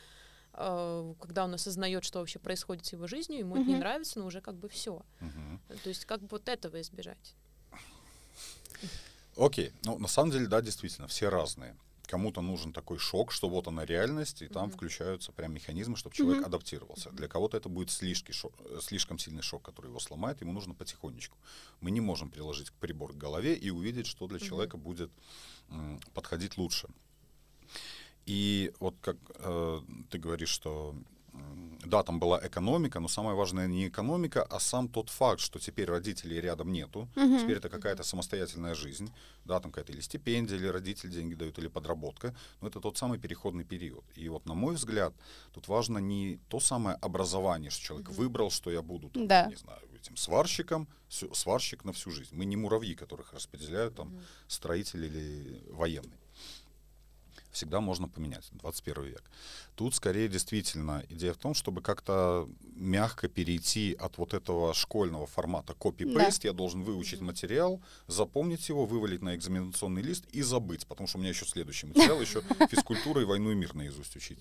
когда 0.57 1.45
он 1.45 1.55
осознает, 1.55 2.05
что 2.05 2.21
вообще 2.21 2.39
происходит 2.39 2.87
с 2.87 2.93
его 2.93 3.07
жизнью, 3.07 3.41
ему 3.41 3.57
это 3.57 3.71
не 3.71 3.77
нравится, 3.77 4.19
но 4.19 4.27
уже 4.27 4.41
как 4.41 4.55
бы 4.57 4.69
все. 4.69 5.03
Мгм. 5.21 5.61
То 5.83 5.89
есть 5.89 6.05
как 6.07 6.21
бы 6.21 6.29
вот 6.31 6.49
этого 6.49 6.81
избежать. 6.81 7.35
Окей, 9.37 9.73
ну 9.85 9.99
на 9.99 10.09
самом 10.09 10.31
деле, 10.31 10.47
да, 10.47 10.63
действительно, 10.63 11.09
все 11.09 11.29
разные. 11.29 11.77
Кому-то 12.07 12.41
нужен 12.41 12.73
такой 12.73 12.99
шок, 12.99 13.33
что 13.33 13.49
вот 13.49 13.67
она 13.67 13.85
реальность, 13.85 14.41
и 14.41 14.49
там 14.49 14.69
Мгм. 14.69 14.73
включаются 14.77 15.33
прям 15.33 15.53
механизмы, 15.53 15.97
чтобы 15.97 16.15
человек 16.15 16.39
Мгм. 16.43 16.47
адаптировался. 16.47 17.11
Для 17.11 17.27
кого-то 17.29 17.57
это 17.57 17.69
будет 17.69 17.91
слишком, 17.91 18.33
шок, 18.33 18.53
э, 18.61 18.79
слишком 18.81 19.19
сильный 19.19 19.43
шок, 19.43 19.63
который 19.63 19.89
его 19.89 19.99
сломает, 19.99 20.41
ему 20.41 20.53
нужно 20.53 20.73
потихонечку. 20.73 21.37
Мы 21.81 21.91
не 21.91 22.01
можем 22.01 22.31
приложить 22.31 22.73
прибор 22.73 23.13
к 23.13 23.17
голове 23.17 23.55
и 23.55 23.71
увидеть, 23.71 24.07
что 24.07 24.29
для 24.29 24.39
Мгм. 24.39 24.47
человека 24.47 24.77
будет 24.77 25.11
м, 25.69 26.01
подходить 26.15 26.57
лучше. 26.59 26.89
И 28.27 28.73
вот 28.81 28.97
как 29.01 29.17
э, 29.39 29.81
ты 30.11 30.19
говоришь, 30.19 30.51
что 30.51 30.95
да, 31.85 32.03
там 32.03 32.19
была 32.19 32.41
экономика, 32.47 33.01
но 33.01 33.09
самое 33.09 33.37
важное 33.37 33.67
не 33.69 33.89
экономика, 33.89 34.43
а 34.43 34.59
сам 34.61 34.89
тот 34.89 35.11
факт, 35.11 35.41
что 35.41 35.59
теперь 35.59 35.89
родителей 35.89 36.41
рядом 36.41 36.73
нету, 36.73 37.09
Мгм. 37.15 37.39
теперь 37.39 37.59
это 37.59 37.69
какая-то 37.69 38.03
самостоятельная 38.03 38.75
жизнь, 38.75 39.13
да, 39.45 39.61
там 39.61 39.71
какая-то 39.71 39.93
или 39.93 40.01
стипендия, 40.01 40.57
или 40.57 40.67
родители 40.67 41.11
деньги 41.11 41.35
дают, 41.35 41.59
или 41.59 41.69
подработка, 41.69 42.35
но 42.61 42.69
это 42.69 42.81
тот 42.81 42.99
самый 42.99 43.19
переходный 43.19 43.65
период. 43.65 44.05
И 44.17 44.29
вот, 44.29 44.47
на 44.47 44.55
мой 44.55 44.75
взгляд, 44.75 45.15
тут 45.53 45.69
важно 45.69 45.99
не 45.99 46.39
то 46.49 46.61
самое 46.61 46.97
образование, 46.97 47.71
что 47.71 47.85
человек 47.85 48.09
Мгм. 48.09 48.17
выбрал, 48.17 48.51
что 48.51 48.71
я 48.71 48.83
буду, 48.83 49.09
там, 49.11 49.29
Да. 49.29 49.47
не 49.47 49.57
знаю, 49.57 49.81
этим 49.95 50.17
сварщиком, 50.17 50.89
сварщик 51.09 51.85
на 51.85 51.93
всю 51.93 52.11
жизнь. 52.11 52.35
Мы 52.35 52.47
не 52.47 52.57
муравьи, 52.57 52.95
которых 52.95 53.33
распределяют 53.33 53.95
там 53.95 54.09
Мгм. 54.09 54.23
строитель 54.49 55.05
или 55.05 55.63
военный. 55.71 56.19
Всегда 57.57 57.81
можно 57.81 58.07
поменять, 58.07 58.51
21 58.53 59.05
век. 59.05 59.23
Тут 59.77 59.95
скорее 59.95 60.29
действительно 60.29 61.03
идея 61.09 61.33
в 61.33 61.39
том, 61.39 61.55
чтобы 61.55 61.81
как-то 61.81 62.47
мягко 62.75 63.29
перейти 63.29 63.97
от 63.99 64.19
вот 64.19 64.35
этого 64.35 64.75
школьного 64.75 65.27
формата 65.27 65.73
copy-paste. 65.73 66.41
Я 66.43 66.53
должен 66.53 66.83
выучить 66.83 67.23
материал, 67.23 67.81
запомнить 68.09 68.69
его, 68.69 68.85
вывалить 68.85 69.23
на 69.23 69.35
экзаменационный 69.35 70.03
лист 70.03 70.27
и 70.33 70.43
забыть, 70.43 70.87
потому 70.87 71.09
что 71.09 71.17
у 71.17 71.21
меня 71.23 71.31
еще 71.31 71.47
следующий 71.47 71.87
материал, 71.87 72.21
еще 72.21 72.43
физкультура 72.71 73.23
и 73.23 73.25
войну 73.25 73.51
и 73.53 73.55
мир 73.55 73.75
наизусть 73.75 74.15
учить 74.17 74.39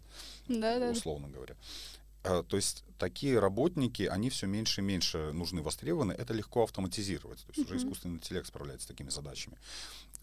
условно 0.92 1.30
говоря. 1.30 1.56
А, 2.26 2.44
То 2.44 2.56
есть 2.56 2.84
такие 2.98 3.40
работники, 3.40 4.04
они 4.04 4.30
все 4.30 4.48
меньше 4.48 4.82
и 4.82 4.84
меньше 4.84 5.32
нужны, 5.34 5.62
востребованы. 5.62 6.14
Это 6.14 6.34
легко 6.34 6.64
автоматизировать. 6.64 7.40
То 7.46 7.52
есть 7.52 7.60
уже 7.66 7.76
Мгм. 7.76 7.78
искусственный 7.84 8.16
интеллект 8.16 8.48
справляется 8.48 8.86
с 8.86 8.88
такими 8.88 9.10
задачами. 9.10 9.58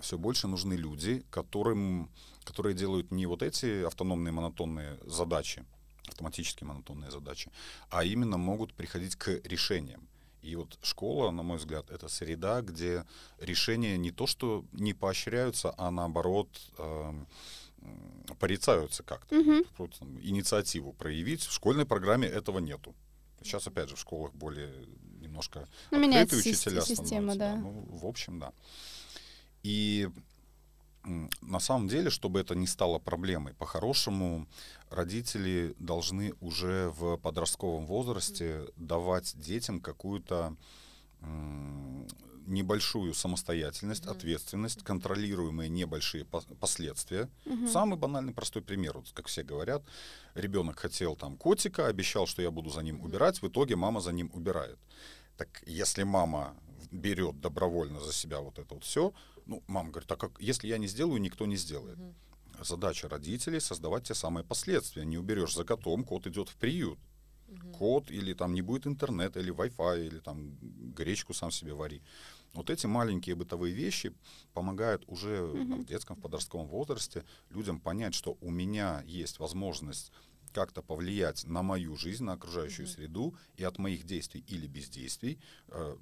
Все 0.01 0.19
больше 0.19 0.49
нужны 0.49 0.75
люди, 0.75 1.23
которым, 1.31 2.11
которые 2.45 2.75
делают 2.75 3.11
не 3.13 3.27
вот 3.27 3.43
эти 3.43 3.85
автономные 3.85 4.33
монотонные 4.33 4.99
задачи, 5.07 5.65
автоматические 6.09 6.67
монотонные 6.67 7.11
задачи, 7.11 7.51
а 7.91 8.05
именно 8.05 8.37
могут 8.37 8.75
приходить 8.75 9.15
к 9.17 9.29
решениям. 9.45 10.09
И 10.43 10.57
вот 10.57 10.77
школа, 10.83 11.31
на 11.31 11.45
мой 11.45 11.59
взгляд, 11.59 11.89
это 11.91 12.09
среда, 12.09 12.63
где 12.63 13.05
решения 13.39 13.97
не 13.97 14.11
то, 14.11 14.27
что 14.27 14.65
не 14.73 14.93
поощряются, 14.93 15.73
а 15.79 15.91
наоборот 15.93 16.49
м, 16.79 17.29
порицаются 18.39 19.03
как-то. 19.03 19.65
Вот, 19.79 19.99
там, 19.99 20.21
инициативу 20.21 20.93
проявить. 20.93 21.43
В 21.43 21.53
школьной 21.53 21.87
программе 21.87 22.29
этого 22.29 22.59
нету. 22.59 22.95
Сейчас, 23.43 23.67
опять 23.67 23.89
же, 23.89 23.97
в 23.97 24.01
школах 24.01 24.33
более 24.35 24.73
немножко 25.21 25.69
Ну, 25.91 25.99
открытые 25.99 26.41
учителя 26.41 26.81
система, 26.83 27.35
становятся, 27.35 27.39
да. 27.39 27.57
Ну, 27.57 27.87
в 27.91 28.07
общем, 28.07 28.39
да. 28.39 28.53
И 29.63 30.09
на 31.05 31.59
самом 31.59 31.89
деле, 31.89 32.11
чтобы 32.11 32.41
это 32.41 32.55
не 32.55 32.67
стало 32.67 32.99
проблемой, 32.99 33.55
по-хорошему 33.55 34.47
родители 34.91 35.75
должны 35.79 36.35
уже 36.41 36.91
в 36.91 37.17
подростковом 37.17 37.87
возрасте 37.87 38.67
давать 38.77 39.37
детям 39.37 39.81
какую-то 39.81 40.57
небольшую 42.47 43.15
самостоятельность, 43.15 44.05
Мгм. 44.05 44.13
ответственность, 44.13 44.83
контролируемые 44.83 45.69
небольшие 45.69 46.25
пос- 46.25 46.55
последствия. 46.57 47.29
Мгм. 47.45 47.69
Самый 47.69 47.99
банальный 47.99 48.33
простой 48.33 48.63
пример, 48.63 48.99
вот 48.99 49.11
как 49.15 49.27
все 49.27 49.43
говорят, 49.43 49.83
ребенок 50.35 50.79
хотел 50.81 51.17
там 51.17 51.37
котика, 51.37 51.87
обещал, 51.87 52.27
что 52.27 52.43
я 52.43 52.51
буду 52.51 52.71
за 52.71 52.83
ним 52.83 52.97
Мгм. 52.97 53.07
убирать, 53.07 53.43
в 53.43 53.49
итоге 53.49 53.77
мама 53.77 54.01
за 54.01 54.13
ним 54.13 54.31
убирает. 54.35 54.79
Так 55.37 55.63
если 55.67 56.03
мама 56.05 56.55
берет 56.91 57.41
добровольно 57.41 58.01
за 58.01 58.13
себя 58.13 58.41
вот 58.41 58.59
это 58.59 58.75
вот 58.75 58.85
все, 58.85 59.13
ну, 59.47 59.63
мама 59.67 59.91
говорит, 59.91 60.09
так 60.09 60.19
как 60.21 60.33
если 60.41 60.69
я 60.69 60.79
не 60.79 60.87
сделаю, 60.89 61.21
никто 61.21 61.47
не 61.47 61.57
сделает. 61.57 61.99
Мгм. 61.99 62.15
Задача 62.65 63.09
родителей 63.09 63.61
создавать 63.61 64.05
те 64.05 64.15
самые 64.15 64.45
последствия. 64.45 65.05
Не 65.05 65.19
уберешь 65.19 65.55
за 65.55 65.65
котом, 65.65 66.05
кот 66.05 66.27
идет 66.27 66.49
в 66.49 66.55
приют. 66.57 66.99
Мгм. 67.53 67.73
Кот 67.73 68.11
или 68.11 68.35
там 68.35 68.55
не 68.55 68.63
будет 68.63 68.87
интернета, 68.87 69.41
или 69.41 69.53
Wi-Fi, 69.53 70.07
или 70.07 70.19
там 70.19 70.57
гречку 70.95 71.35
сам 71.35 71.51
себе 71.51 71.75
вари. 71.75 72.03
Вот 72.55 72.71
эти 72.71 72.87
маленькие 72.87 73.35
бытовые 73.35 73.75
вещи 73.75 74.13
помогают 74.53 75.05
уже 75.07 75.39
там, 75.53 75.61
Мгм. 75.61 75.83
в 75.83 75.87
детском, 75.87 76.17
в 76.17 76.21
подростковом 76.21 76.69
возрасте 76.69 77.25
людям 77.51 77.81
понять, 77.81 78.15
что 78.15 78.37
у 78.41 78.51
меня 78.51 79.03
есть 79.07 79.39
возможность 79.39 80.13
как-то 80.53 80.83
повлиять 80.83 81.45
на 81.47 81.63
мою 81.63 81.97
жизнь, 81.97 82.25
на 82.25 82.35
окружающую 82.35 82.87
Мгм. 82.87 82.95
среду, 82.95 83.35
и 83.57 83.65
от 83.65 83.79
моих 83.79 84.05
действий 84.05 84.45
или 84.47 84.67
бездействий 84.67 85.39
э, 85.69 85.97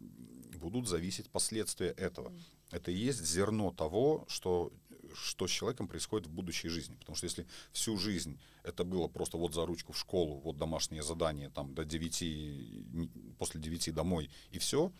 будут 0.58 0.88
зависеть 0.88 1.30
последствия 1.30 1.90
этого. 1.90 2.30
Мгм. 2.30 2.40
Это 2.72 2.90
и 2.90 2.96
есть 2.96 3.24
зерно 3.24 3.70
того, 3.70 4.24
что, 4.28 4.72
что 5.14 5.46
с 5.46 5.50
человеком 5.50 5.88
происходит 5.88 6.26
в 6.26 6.30
будущей 6.30 6.68
жизни. 6.68 6.96
Потому 6.96 7.16
что 7.16 7.26
если 7.26 7.46
всю 7.72 7.96
жизнь 7.96 8.38
это 8.62 8.84
было 8.84 9.08
просто 9.08 9.36
вот 9.36 9.54
за 9.54 9.66
ручку 9.66 9.92
в 9.92 9.98
школу, 9.98 10.40
вот 10.40 10.56
домашнее 10.56 11.02
задание, 11.02 11.50
там 11.50 11.74
до 11.74 11.84
9, 11.84 12.20
не- 12.22 13.10
после 13.38 13.60
9 13.60 13.92
домой, 13.92 14.30
и 14.50 14.58
все, 14.58 14.92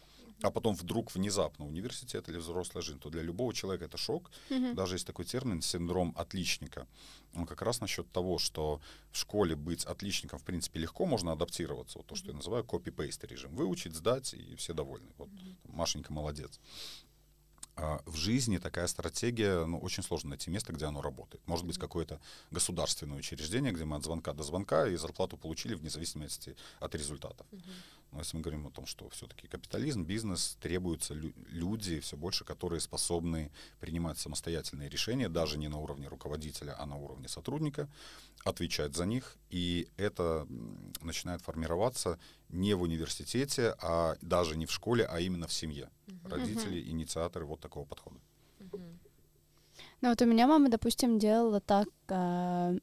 а 0.43 0.51
потом 0.51 0.75
вдруг 0.75 1.15
внезапно 1.15 1.67
университет 1.67 2.29
или 2.29 2.39
взрослая 2.39 2.83
жизнь, 2.83 2.99
то 2.99 3.11
для 3.11 3.23
любого 3.23 3.53
человека 3.53 3.85
это 3.85 3.99
шок. 3.99 4.31
Мгм. 4.49 4.75
Даже 4.75 4.95
есть 4.95 5.07
такой 5.07 5.25
термин 5.25 5.61
синдром 5.61 6.15
отличника. 6.17 6.87
Он 7.35 7.47
как 7.47 7.63
раз 7.63 7.81
насчет 7.81 8.11
того, 8.11 8.39
что 8.39 8.81
в 9.13 9.19
школе 9.19 9.55
быть 9.55 9.85
отличником, 9.85 10.39
в 10.39 10.45
принципе, 10.45 10.81
легко 10.81 11.07
можно 11.07 11.33
адаптироваться. 11.33 11.99
Вот 11.99 12.07
то, 12.07 12.15
что 12.15 12.29
я 12.29 12.35
называю 12.35 12.65
копи-пейст 12.65 13.25
режим. 13.25 13.55
Выучить, 13.55 13.95
сдать, 13.95 14.35
и 14.35 14.55
все 14.57 14.73
довольны. 14.73 15.11
Вот 15.19 15.29
Машенька 15.65 16.13
молодец. 16.13 16.59
А 17.77 18.03
в 18.07 18.17
жизни 18.17 18.59
такая 18.59 18.87
стратегия, 18.87 19.65
ну, 19.65 19.79
очень 19.79 20.03
сложно 20.03 20.31
найти 20.31 20.51
место, 20.51 20.73
где 20.73 20.87
оно 20.87 21.01
работает. 21.01 21.47
Может 21.47 21.67
быть, 21.67 21.79
какое-то 21.79 22.21
государственное 22.51 23.19
учреждение, 23.19 23.73
где 23.73 23.85
мы 23.85 23.97
от 23.97 24.05
звонка 24.05 24.33
до 24.33 24.43
звонка 24.43 24.87
и 24.87 24.97
зарплату 24.97 25.37
получили 25.37 25.75
вне 25.75 25.91
зависимости 25.91 26.57
от 26.81 26.95
результатов. 26.95 27.47
Мгм. 27.51 27.63
Но 28.13 28.19
если 28.19 28.37
мы 28.37 28.43
говорим 28.43 28.67
о 28.67 28.71
том, 28.71 28.87
что 28.87 29.09
все-таки 29.11 29.47
капитализм, 29.47 30.05
бизнес, 30.05 30.57
требуются 30.61 31.15
лю- 31.15 31.33
люди 31.49 32.01
все 32.01 32.17
больше, 32.17 32.45
которые 32.45 32.81
способны 32.81 33.51
принимать 33.79 34.19
самостоятельные 34.19 34.89
решения, 34.89 35.29
даже 35.29 35.59
не 35.59 35.69
на 35.69 35.79
уровне 35.79 36.09
руководителя, 36.09 36.75
а 36.79 36.87
на 36.87 36.97
уровне 36.97 37.29
сотрудника, 37.29 37.89
отвечать 38.45 38.97
за 38.97 39.07
них. 39.07 39.37
И 39.51 39.89
это 39.97 40.47
начинает 41.03 41.43
формироваться 41.43 42.19
не 42.49 42.75
в 42.75 42.83
университете, 42.83 43.75
а 43.81 44.17
даже 44.23 44.57
не 44.57 44.67
в 44.67 44.73
школе, 44.73 45.05
а 45.05 45.21
именно 45.21 45.47
в 45.47 45.53
семье. 45.53 45.89
Родители, 46.25 46.81
инициаторы 46.91 47.45
вот 47.45 47.61
такого 47.61 47.85
подхода. 47.85 48.19
Ну 50.01 50.09
вот 50.09 50.23
у 50.23 50.25
меня 50.25 50.47
мама, 50.47 50.69
допустим, 50.69 51.19
делала 51.19 51.61
так, 51.61 51.89
а, 52.09 52.75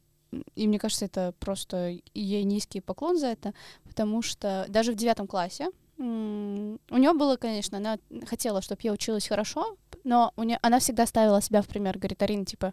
и 0.54 0.68
мне 0.68 0.78
кажется, 0.78 1.06
это 1.06 1.34
просто 1.38 1.98
ей 2.14 2.44
низкий 2.44 2.80
поклон 2.80 3.18
за 3.18 3.28
это, 3.28 3.54
потому 3.84 4.22
что 4.22 4.66
даже 4.68 4.92
в 4.92 4.96
девятом 4.96 5.26
классе 5.26 5.70
у 5.98 6.02
нее 6.02 7.12
было, 7.12 7.36
конечно, 7.36 7.78
она 7.78 7.98
хотела, 8.26 8.62
чтобы 8.62 8.80
я 8.84 8.92
училась 8.92 9.26
хорошо, 9.26 9.76
но 10.04 10.32
у 10.36 10.44
нее, 10.44 10.58
она 10.62 10.78
всегда 10.78 11.06
ставила 11.06 11.42
себя 11.42 11.60
в 11.60 11.66
пример, 11.66 11.98
говорит, 11.98 12.22
Арина, 12.22 12.44
типа, 12.44 12.72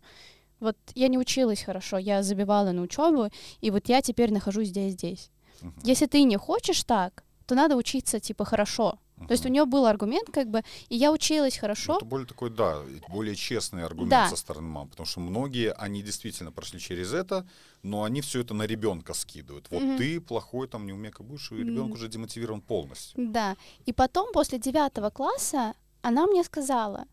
вот 0.59 0.77
я 0.93 1.07
не 1.07 1.17
училась 1.17 1.63
хорошо, 1.63 1.97
я 1.97 2.21
забивала 2.21 2.71
на 2.71 2.81
учебу, 2.83 3.29
и 3.61 3.71
вот 3.71 3.89
я 3.89 4.01
теперь 4.01 4.31
нахожусь 4.31 4.67
здесь, 4.67 4.93
здесь. 4.93 5.31
Мгм. 5.61 5.73
Если 5.83 6.05
ты 6.05 6.23
не 6.23 6.37
хочешь 6.37 6.83
так, 6.83 7.23
то 7.47 7.55
надо 7.55 7.75
учиться, 7.75 8.19
типа, 8.19 8.45
хорошо. 8.45 8.99
То 9.17 9.31
есть 9.31 9.45
у 9.45 9.49
нее 9.49 9.65
был 9.65 9.85
аргумент, 9.85 10.29
как 10.31 10.49
бы, 10.49 10.61
и 10.89 10.95
я 10.97 11.11
училась 11.11 11.55
Ну, 11.55 11.61
хорошо, 11.61 11.95
Это 11.95 12.05
более 12.05 12.27
такой, 12.27 12.49
да, 12.49 12.81
более 13.07 13.35
честный 13.35 13.85
аргумент 13.85 14.09
Да. 14.09 14.29
со 14.29 14.35
стороны 14.35 14.67
мам, 14.67 14.89
потому 14.89 15.07
что 15.07 15.21
многие, 15.21 15.71
они 15.73 16.01
действительно 16.03 16.51
прошли 16.51 16.79
через 16.79 17.13
это, 17.13 17.47
но 17.81 18.03
они 18.03 18.19
все 18.21 18.41
это 18.41 18.53
на 18.53 18.63
ребенка 18.63 19.13
скидывают. 19.13 19.67
Вот 19.71 19.81
Мгм. 19.81 19.97
ты 19.97 20.19
плохой, 20.19 20.67
там, 20.67 20.85
неумека 20.85 21.23
будешь, 21.23 21.51
и 21.51 21.55
ребенок 21.55 21.93
уже 21.93 22.09
демотивирован 22.09 22.61
полностью. 22.61 23.13
Да. 23.31 23.55
И 23.85 23.93
потом, 23.93 24.33
после 24.33 24.59
девятого 24.59 25.09
класса, 25.09 25.75
она 26.01 26.25
мне 26.27 26.43
сказала, 26.43 27.05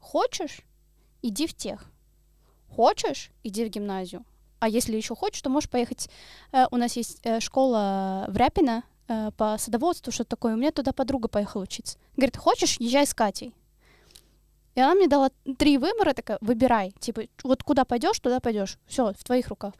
хочешь, 0.00 0.60
иди 1.22 1.46
в 1.46 1.54
тех. 1.54 1.86
Хочешь, 2.68 3.30
иди 3.42 3.64
в 3.64 3.68
гимназию. 3.70 4.24
А 4.58 4.68
если 4.68 4.96
еще 4.96 5.14
хочешь, 5.14 5.40
то 5.42 5.48
можешь 5.50 5.70
поехать. 5.70 6.10
Э, 6.52 6.66
у 6.70 6.76
нас 6.76 6.96
есть 6.96 7.20
э, 7.24 7.40
школа 7.40 8.26
в 8.28 8.36
Ряпино 8.36 8.82
э, 9.08 9.30
по 9.36 9.56
садоводству, 9.58 10.12
что-то 10.12 10.30
такое. 10.30 10.54
У 10.54 10.56
меня 10.56 10.72
туда 10.72 10.92
подруга 10.92 11.28
поехала 11.28 11.62
учиться. 11.62 11.98
Говорит, 12.16 12.36
хочешь, 12.36 12.76
езжай 12.78 13.06
с 13.06 13.14
Катей. 13.14 13.52
И 14.74 14.80
она 14.80 14.94
мне 14.94 15.08
дала 15.08 15.30
три 15.58 15.78
выбора, 15.78 16.12
такая, 16.12 16.38
выбирай. 16.40 16.92
Типа, 16.98 17.22
вот 17.42 17.62
куда 17.62 17.84
пойдешь, 17.84 18.18
туда 18.20 18.40
пойдешь. 18.40 18.78
Все, 18.86 19.12
в 19.12 19.24
твоих 19.24 19.48
руках. 19.48 19.74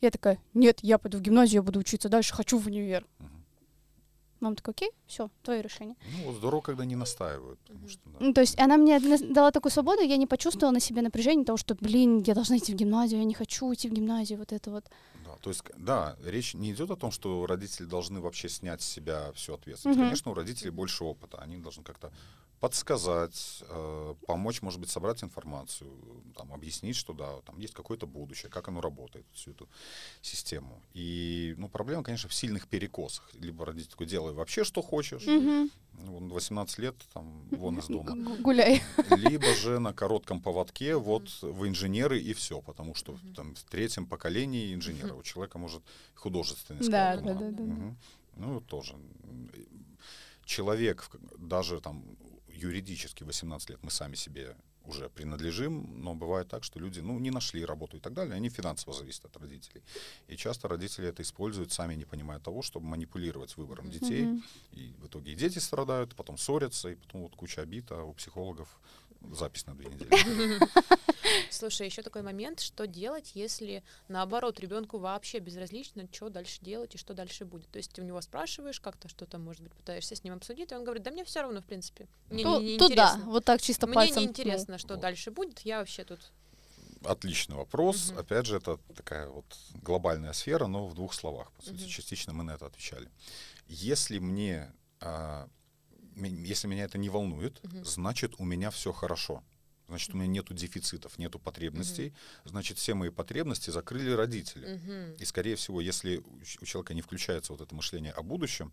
Я 0.00 0.10
такая, 0.10 0.38
нет, 0.52 0.80
я 0.82 0.98
пойду 0.98 1.18
в 1.18 1.20
гимназию, 1.20 1.56
я 1.56 1.62
буду 1.62 1.80
учиться 1.80 2.08
дальше, 2.08 2.34
хочу 2.34 2.58
в 2.58 2.66
универ. 2.66 3.06
Мгм. 3.18 3.44
Мама 4.44 4.56
такая, 4.56 4.74
окей, 4.74 4.90
все, 5.06 5.30
твое 5.42 5.62
решение. 5.62 5.96
Ну, 6.18 6.34
здорово, 6.34 6.60
когда 6.60 6.84
не 6.84 6.96
настаивают. 6.96 7.58
потому 7.60 7.88
что, 7.88 8.00
да. 8.04 8.18
Ну, 8.20 8.34
то 8.34 8.42
есть 8.42 8.60
она 8.60 8.76
мне 8.76 9.00
дала 9.00 9.50
такую 9.50 9.72
свободу, 9.72 10.02
я 10.02 10.18
не 10.18 10.26
почувствовала 10.26 10.74
на 10.74 10.80
себе 10.80 11.00
напряжение 11.00 11.46
того, 11.46 11.56
что, 11.56 11.74
блин, 11.74 12.22
я 12.26 12.34
должна 12.34 12.58
идти 12.58 12.72
в 12.74 12.76
гимназию, 12.76 13.20
я 13.20 13.24
не 13.24 13.32
хочу 13.32 13.72
идти 13.72 13.88
в 13.88 13.92
гимназию, 13.92 14.38
вот 14.38 14.52
это 14.52 14.70
вот. 14.70 14.84
Да, 14.84 14.90
то 15.44 15.50
есть, 15.50 15.62
да, 15.76 16.16
речь 16.24 16.54
не 16.54 16.72
идет 16.72 16.90
о 16.90 16.96
том, 16.96 17.10
что 17.10 17.44
родители 17.44 17.84
должны 17.84 18.18
вообще 18.18 18.48
снять 18.48 18.80
с 18.80 18.88
себя 18.88 19.30
всю 19.32 19.52
ответственность. 19.52 19.98
Мгм. 19.98 20.06
Конечно, 20.06 20.30
у 20.30 20.34
родителей 20.34 20.70
больше 20.70 21.04
опыта, 21.04 21.36
они 21.36 21.58
должны 21.58 21.82
как-то 21.84 22.14
подсказать, 22.64 23.62
э, 23.68 24.14
помочь, 24.26 24.62
может 24.62 24.80
быть, 24.80 24.88
собрать 24.88 25.22
информацию, 25.22 25.90
там, 26.34 26.50
объяснить, 26.50 26.96
что 26.96 27.12
да, 27.12 27.42
там 27.44 27.58
есть 27.58 27.74
какое-то 27.74 28.06
будущее, 28.06 28.50
как 28.50 28.68
оно 28.68 28.80
работает, 28.80 29.26
всю 29.34 29.50
эту 29.50 29.68
систему. 30.22 30.80
И, 30.94 31.54
ну, 31.58 31.68
проблема, 31.68 32.02
конечно, 32.02 32.30
в 32.30 32.32
сильных 32.32 32.66
перекосах. 32.66 33.28
Либо 33.34 33.66
родитель 33.66 33.90
такой, 33.90 34.06
делай 34.06 34.32
вообще, 34.32 34.64
что 34.64 34.80
хочешь, 34.80 35.24
ну, 35.26 35.68
вон 35.92 36.30
18 36.30 36.78
лет, 36.78 36.94
там, 37.12 37.46
вон 37.50 37.80
из 37.80 37.86
дома. 37.86 38.16
Гуляй. 38.40 38.82
Либо 39.10 39.54
же 39.56 39.78
на 39.78 39.92
коротком 39.92 40.40
поводке 40.40 40.96
вот 40.96 41.28
в 41.42 41.68
инженеры 41.68 42.18
и 42.18 42.32
все, 42.32 42.62
потому 42.62 42.94
что 42.94 43.18
там 43.36 43.54
в 43.54 43.64
третьем 43.64 44.06
поколении 44.06 44.74
инженера 44.74 45.12
у 45.12 45.22
человека 45.22 45.58
может 45.58 45.82
художественный 46.14 46.88
Да, 46.88 47.16
да, 47.16 47.34
да, 47.34 47.50
да. 47.50 47.62
Мгм. 47.62 47.96
Ну, 48.36 48.60
тоже. 48.62 48.94
Человек, 50.46 51.10
даже 51.38 51.80
там 51.80 52.04
юридически 52.54 53.24
18 53.24 53.70
лет 53.70 53.82
мы 53.82 53.90
сами 53.90 54.14
себе 54.14 54.56
уже 54.86 55.08
принадлежим, 55.08 56.02
но 56.02 56.14
бывает 56.14 56.48
так, 56.48 56.62
что 56.62 56.78
люди, 56.78 57.00
ну, 57.00 57.18
не 57.18 57.30
нашли 57.30 57.64
работу 57.64 57.96
и 57.96 58.00
так 58.00 58.12
далее, 58.12 58.34
они 58.34 58.50
финансово 58.50 58.92
зависят 58.92 59.24
от 59.24 59.36
родителей. 59.36 59.82
И 60.28 60.36
часто 60.36 60.68
родители 60.68 61.08
это 61.08 61.22
используют, 61.22 61.72
сами 61.72 61.94
не 61.94 62.04
понимая 62.04 62.38
того, 62.38 62.62
чтобы 62.62 62.86
манипулировать 62.86 63.56
выбором 63.56 63.90
детей. 63.90 64.24
Мгм. 64.24 64.44
И 64.72 64.94
в 64.98 65.06
итоге 65.06 65.32
и 65.32 65.34
дети 65.34 65.58
страдают, 65.58 66.14
потом 66.14 66.36
ссорятся, 66.36 66.90
и 66.90 66.96
потом 66.96 67.22
вот 67.22 67.34
куча 67.34 67.62
обид, 67.62 67.90
а 67.90 68.04
у 68.04 68.12
психологов 68.12 68.68
запись 69.32 69.66
на 69.66 69.74
две 69.74 69.86
недели. 69.86 70.10
Слушай, 71.54 71.86
еще 71.86 72.02
такой 72.02 72.22
момент, 72.22 72.60
что 72.60 72.86
делать, 72.86 73.32
если 73.34 73.82
наоборот 74.08 74.58
ребенку 74.60 74.98
вообще 74.98 75.38
безразлично, 75.38 76.08
что 76.12 76.28
дальше 76.28 76.58
делать 76.62 76.94
и 76.94 76.98
что 76.98 77.14
дальше 77.14 77.44
будет. 77.44 77.68
То 77.70 77.78
есть 77.78 77.92
ты 77.92 78.02
у 78.02 78.04
него 78.04 78.20
спрашиваешь, 78.20 78.80
как-то 78.80 79.08
что-то, 79.08 79.38
может 79.38 79.62
быть, 79.62 79.72
пытаешься 79.74 80.16
с 80.16 80.24
ним 80.24 80.34
обсудить, 80.34 80.72
и 80.72 80.74
он 80.74 80.84
говорит, 80.84 81.02
да 81.02 81.10
мне 81.10 81.24
все 81.24 81.42
равно, 81.42 81.60
в 81.60 81.64
принципе. 81.64 82.08
Мне 82.30 82.42
Ту- 82.42 82.60
не, 82.60 82.72
не 82.72 82.78
Туда, 82.78 82.92
интересно. 83.12 83.24
вот 83.30 83.44
так 83.44 83.62
чисто 83.62 83.86
Мне 83.86 83.94
пальцем. 83.94 84.22
не 84.22 84.28
ткнул. 84.28 84.44
интересно, 84.46 84.78
что 84.78 84.94
Вот. 84.94 85.00
дальше 85.00 85.30
будет. 85.30 85.60
Я 85.60 85.78
вообще 85.78 86.04
тут. 86.04 86.20
Отличный 87.04 87.56
вопрос. 87.56 88.10
Мгм. 88.10 88.18
Опять 88.18 88.46
же, 88.46 88.56
это 88.56 88.78
такая 88.96 89.28
вот 89.28 89.44
глобальная 89.82 90.32
сфера, 90.32 90.66
но 90.66 90.86
в 90.86 90.94
двух 90.94 91.12
словах. 91.14 91.52
По 91.52 91.62
сути, 91.62 91.82
Мгм. 91.82 91.88
частично 91.88 92.32
мы 92.32 92.44
на 92.44 92.52
это 92.52 92.66
отвечали. 92.66 93.10
Если 93.68 94.18
мне, 94.18 94.72
а, 95.00 95.48
если 96.16 96.66
меня 96.66 96.84
это 96.84 96.96
не 96.96 97.10
волнует, 97.10 97.62
Мгм. 97.62 97.84
значит 97.84 98.34
у 98.38 98.44
меня 98.44 98.70
все 98.70 98.92
хорошо. 98.92 99.42
Значит, 99.88 100.14
у 100.14 100.16
меня 100.16 100.26
нету 100.26 100.54
дефицитов, 100.54 101.18
нету 101.18 101.38
потребностей. 101.38 102.14
Значит, 102.44 102.78
все 102.78 102.94
мои 102.94 103.10
потребности 103.10 103.70
закрыли 103.70 104.10
родители. 104.10 104.74
Мгм. 104.74 105.14
И, 105.14 105.24
скорее 105.24 105.56
всего, 105.56 105.80
если 105.80 106.22
у 106.60 106.64
человека 106.64 106.94
не 106.94 107.02
включается 107.02 107.52
вот 107.52 107.60
это 107.60 107.74
мышление 107.74 108.12
о 108.12 108.22
будущем, 108.22 108.72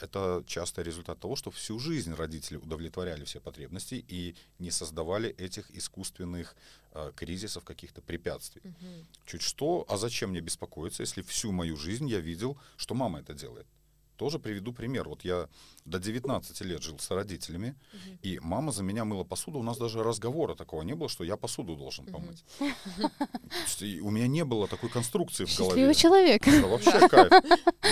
это 0.00 0.42
часто 0.46 0.82
результат 0.82 1.20
того, 1.20 1.36
что 1.36 1.50
всю 1.50 1.78
жизнь 1.78 2.12
родители 2.14 2.56
удовлетворяли 2.56 3.24
все 3.24 3.40
потребности 3.40 4.04
и 4.08 4.34
не 4.58 4.70
создавали 4.70 5.30
этих 5.30 5.70
искусственных 5.70 6.56
э, 6.92 7.12
кризисов, 7.14 7.64
каких-то 7.64 8.00
препятствий. 8.00 8.62
Мгм. 8.64 9.06
Чуть 9.26 9.42
что, 9.42 9.84
а 9.88 9.96
зачем 9.96 10.30
мне 10.30 10.40
беспокоиться, 10.40 11.02
если 11.02 11.22
всю 11.22 11.52
мою 11.52 11.76
жизнь 11.76 12.08
я 12.08 12.20
видел, 12.20 12.58
что 12.76 12.94
мама 12.94 13.20
это 13.20 13.34
делает? 13.34 13.66
Тоже 14.18 14.40
приведу 14.40 14.72
пример. 14.72 15.08
Вот 15.08 15.24
я 15.24 15.48
до 15.84 16.00
19 16.00 16.60
лет 16.62 16.82
жил 16.82 16.98
с 16.98 17.08
родителями, 17.12 17.76
Мгм. 17.92 18.18
и 18.20 18.38
мама 18.40 18.72
за 18.72 18.82
меня 18.82 19.04
мыла 19.04 19.22
посуду. 19.22 19.60
У 19.60 19.62
нас 19.62 19.78
даже 19.78 20.02
разговора 20.02 20.56
такого 20.56 20.82
не 20.82 20.94
было, 20.96 21.08
что 21.08 21.22
я 21.22 21.36
посуду 21.36 21.76
должен 21.76 22.04
помыть. 22.04 22.44
И 23.80 24.00
у 24.00 24.10
меня 24.10 24.26
не 24.26 24.44
было 24.44 24.66
такой 24.66 24.90
конструкции 24.90 25.44
в 25.44 25.56
голове. 25.56 25.70
Счастливый 25.70 25.94
человек. 25.94 26.44
Да, 26.44 26.66
вообще 26.66 27.08
кайф. 27.08 27.32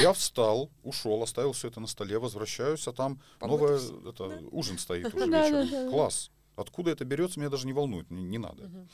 Я 0.03 0.13
встал, 0.13 0.69
ушел, 0.83 1.23
оставил 1.23 1.53
все 1.53 1.69
это 1.69 1.79
на 1.81 1.87
столе, 1.87 2.19
возвращаюсь, 2.19 2.89
а 2.89 2.93
там 2.93 3.21
новое, 3.41 3.79
это, 4.09 4.25
ужин 4.51 4.79
стоит 4.79 5.07
уже 5.15 5.27
Да, 5.31 5.45
вечером. 5.49 5.71
да, 5.71 5.85
да. 5.85 5.91
Класс. 5.91 6.31
Откуда 6.57 6.91
это 6.91 7.05
берется, 7.05 7.39
меня 7.39 7.51
даже 7.51 7.67
не 7.69 7.73
волнует, 7.73 8.11
не, 8.11 8.25
не 8.25 8.39
надо. 8.39 8.65
Мгм. 8.65 8.89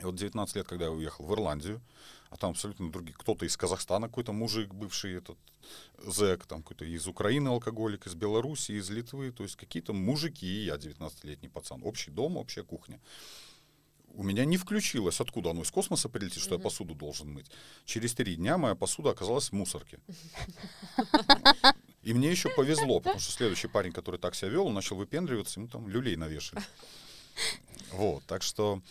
И 0.00 0.04
вот 0.04 0.16
19 0.16 0.56
лет, 0.56 0.66
когда 0.66 0.86
я 0.86 0.90
уехал 0.90 1.24
в 1.26 1.32
Ирландию, 1.32 1.80
а 2.30 2.36
там 2.36 2.50
абсолютно 2.50 2.90
другие, 2.92 3.14
кто-то 3.18 3.44
из 3.44 3.56
Казахстана, 3.56 4.06
какой-то 4.08 4.32
мужик, 4.32 4.72
бывший 4.72 5.14
этот 5.16 5.38
зэк, 5.98 6.46
там 6.46 6.62
какой-то 6.62 6.84
из 6.84 7.06
Украины 7.06 7.48
алкоголик, 7.48 8.06
из 8.06 8.14
Беларуси, 8.14 8.72
из 8.72 8.88
Литвы, 8.90 9.32
то 9.32 9.42
есть 9.42 9.56
какие-то 9.56 9.92
мужики, 9.92 10.46
и 10.46 10.64
я 10.66 10.76
19-летний 10.76 11.48
пацан. 11.48 11.82
Общий 11.84 12.10
дом, 12.10 12.36
общая 12.36 12.62
кухня. 12.62 13.00
У 14.14 14.22
меня 14.24 14.44
не 14.44 14.56
включилось, 14.56 15.20
откуда 15.20 15.50
оно 15.50 15.62
из 15.62 15.70
космоса 15.70 16.08
прилетит, 16.08 16.42
что 16.42 16.54
я 16.54 16.58
Мгм. 16.58 16.64
посуду 16.64 16.94
должен 16.94 17.32
мыть. 17.32 17.50
Через 17.84 18.14
три 18.14 18.36
дня 18.36 18.58
моя 18.58 18.74
посуда 18.74 19.10
оказалась 19.10 19.50
в 19.50 19.52
мусорке. 19.52 20.00
И 22.02 22.12
мне 22.14 22.30
еще 22.30 22.48
повезло, 22.48 23.00
потому 23.00 23.20
что 23.20 23.30
следующий 23.32 23.68
парень, 23.68 23.92
который 23.92 24.18
так 24.18 24.34
себя 24.34 24.48
вел, 24.50 24.66
он 24.66 24.74
начал 24.74 24.96
выпендриваться, 24.96 25.60
ему 25.60 25.68
там 25.68 25.88
люлей 25.88 26.16
навешали. 26.16 26.62
Вот, 27.92 28.24
так 28.24 28.42
что 28.42 28.82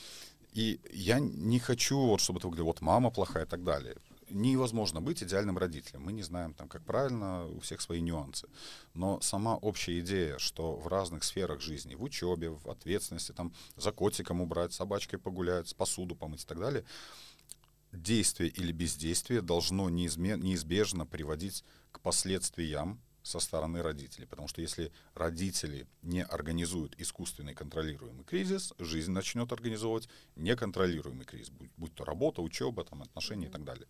и 0.53 0.79
я 0.91 1.19
не 1.19 1.59
хочу, 1.59 1.97
вот, 1.97 2.21
чтобы 2.21 2.39
ты 2.39 2.47
говорил, 2.47 2.65
вот 2.65 2.81
мама 2.81 3.11
плохая 3.11 3.45
и 3.45 3.47
так 3.47 3.63
далее. 3.63 3.95
Невозможно 4.29 5.01
быть 5.01 5.23
идеальным 5.23 5.57
родителем. 5.57 6.03
Мы 6.03 6.11
не 6.11 6.23
знаем, 6.23 6.53
там, 6.53 6.67
как 6.67 6.83
правильно, 6.83 7.47
у 7.47 7.59
всех 7.59 7.81
свои 7.81 8.01
нюансы. 8.01 8.47
Но 8.93 9.19
сама 9.21 9.55
общая 9.55 9.99
идея, 9.99 10.37
что 10.37 10.75
в 10.75 10.87
разных 10.87 11.23
сферах 11.23 11.61
жизни, 11.61 11.95
в 11.95 12.03
учебе, 12.03 12.49
в 12.49 12.69
ответственности, 12.69 13.31
там, 13.31 13.53
за 13.75 13.91
котиком 13.91 14.41
убрать, 14.41 14.73
собачкой 14.73 15.19
погулять, 15.19 15.75
посуду 15.75 16.15
помыть 16.15 16.43
и 16.43 16.45
так 16.45 16.59
далее, 16.59 16.83
действие 17.91 18.49
или 18.49 18.71
бездействие 18.71 19.41
должно 19.41 19.89
неизме- 19.89 20.37
неизбежно 20.37 21.05
приводить 21.05 21.63
к 21.91 21.99
последствиям 22.01 23.01
со 23.23 23.39
стороны 23.39 23.81
родителей. 23.81 24.25
Потому 24.27 24.47
что 24.47 24.61
если 24.61 24.91
родители 25.13 25.87
не 26.01 26.23
организуют 26.23 26.95
искусственный 26.97 27.53
контролируемый 27.53 28.23
кризис, 28.23 28.73
жизнь 28.79 29.11
начнет 29.11 29.51
организовывать 29.51 30.09
неконтролируемый 30.35 31.25
кризис, 31.25 31.49
будь, 31.49 31.69
будь 31.77 31.93
то 31.95 32.05
работа, 32.05 32.41
учеба, 32.41 32.83
там, 32.83 33.01
отношения 33.01 33.47
и 33.47 33.49
так 33.49 33.63
далее. 33.63 33.87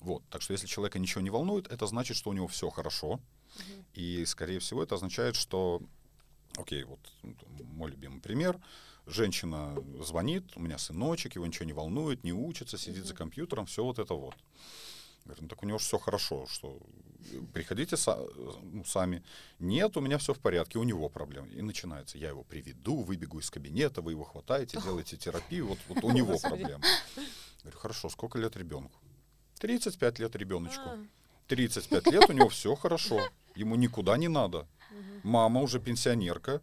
Вот. 0.00 0.22
Так 0.30 0.42
что 0.42 0.52
если 0.52 0.66
человека 0.66 0.98
ничего 0.98 1.20
не 1.20 1.30
волнует, 1.30 1.70
это 1.70 1.86
значит, 1.86 2.16
что 2.16 2.30
у 2.30 2.32
него 2.32 2.48
все 2.48 2.70
хорошо. 2.70 3.20
Мгм. 3.56 3.84
И, 3.94 4.24
скорее 4.24 4.58
всего, 4.58 4.82
это 4.82 4.96
означает, 4.96 5.36
что, 5.36 5.80
окей, 6.56 6.84
вот 6.84 7.00
ну, 7.22 7.36
мой 7.64 7.90
любимый 7.90 8.20
пример, 8.20 8.60
женщина 9.06 9.76
звонит, 10.00 10.44
у 10.56 10.60
меня 10.60 10.78
сыночек, 10.78 11.34
его 11.36 11.46
ничего 11.46 11.66
не 11.66 11.72
волнует, 11.72 12.24
не 12.24 12.32
учится, 12.32 12.78
сидит 12.78 13.04
за 13.04 13.12
Мгм. 13.12 13.18
компьютером, 13.18 13.66
все 13.66 13.84
вот 13.84 13.98
это 13.98 14.14
вот. 14.14 14.34
Говорю, 15.24 15.42
ну 15.42 15.48
так 15.48 15.62
у 15.62 15.66
него 15.66 15.78
же 15.78 15.84
все 15.84 15.98
хорошо, 15.98 16.46
что 16.46 16.78
приходите 17.54 17.96
ну, 18.62 18.84
сами. 18.84 19.22
Нет, 19.58 19.96
у 19.96 20.00
меня 20.00 20.18
все 20.18 20.34
в 20.34 20.38
порядке, 20.38 20.78
у 20.78 20.84
него 20.84 21.08
проблемы. 21.08 21.48
И 21.48 21.62
начинается, 21.62 22.18
я 22.18 22.28
его 22.28 22.44
приведу, 22.44 23.02
выбегу 23.02 23.38
из 23.40 23.50
кабинета, 23.50 24.02
вы 24.02 24.12
его 24.12 24.24
хватаете, 24.24 24.80
делаете 24.82 25.16
терапию, 25.16 25.66
вот, 25.68 25.78
вот 25.88 26.04
у 26.04 26.10
него 26.12 26.38
проблемы. 26.38 26.84
Говорю, 27.62 27.78
хорошо, 27.78 28.10
сколько 28.10 28.38
лет 28.38 28.56
ребенку? 28.56 28.98
35 29.60 30.18
лет 30.18 30.36
ребеночку. 30.36 30.82
А, 30.84 31.06
35 31.48 32.06
лет, 32.08 32.28
у 32.28 32.32
него 32.32 32.48
все 32.50 32.74
хорошо. 32.74 33.20
Ему 33.54 33.76
никуда 33.76 34.18
не 34.18 34.28
надо. 34.28 34.66
Мама 35.22 35.62
уже 35.62 35.80
пенсионерка. 35.80 36.60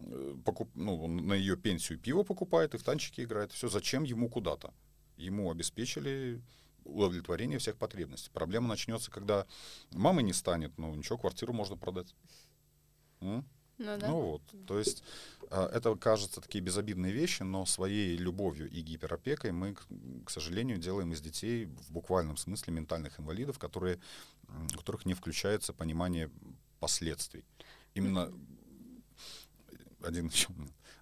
э, 0.00 0.34
покуп- 0.44 0.70
ну, 0.74 1.06
на 1.06 1.34
ее 1.34 1.56
пенсию 1.56 1.98
пиво 1.98 2.24
покупает 2.24 2.74
и 2.74 2.78
в 2.78 2.82
танчики 2.82 3.20
играет. 3.20 3.52
Все, 3.52 3.68
зачем 3.68 4.02
ему 4.02 4.28
куда-то? 4.28 4.72
Ему 5.16 5.50
обеспечили 5.50 6.40
удовлетворение 6.84 7.58
всех 7.58 7.76
потребностей. 7.76 8.30
Проблема 8.32 8.68
начнется, 8.68 9.10
когда 9.10 9.46
мамы 9.92 10.22
не 10.22 10.32
станет. 10.32 10.76
Ну, 10.78 10.94
ничего, 10.94 11.18
квартиру 11.18 11.52
можно 11.52 11.76
продать. 11.76 12.14
М? 13.20 13.44
Ну 13.78 13.98
да. 13.98 14.08
Ну 14.08 14.20
вот, 14.20 14.42
то 14.66 14.78
есть 14.78 15.02
а, 15.50 15.66
это 15.72 15.94
кажется 15.96 16.42
такие 16.42 16.62
безобидные 16.62 17.12
вещи, 17.12 17.42
но 17.42 17.64
своей 17.64 18.14
любовью 18.14 18.68
и 18.68 18.82
гиперопекой 18.82 19.52
мы, 19.52 19.74
к, 19.74 20.30
сожалению, 20.30 20.76
делаем 20.76 21.12
из 21.12 21.22
детей 21.22 21.64
в 21.64 21.90
буквальном 21.90 22.36
смысле 22.36 22.74
ментальных 22.74 23.18
инвалидов, 23.18 23.58
которые, 23.58 23.98
у 24.74 24.76
которых 24.76 25.06
не 25.06 25.14
включается 25.14 25.72
понимание 25.72 26.30
последствий. 26.78 27.42
Именно 27.94 28.30
один 30.02 30.26
еще. 30.26 30.48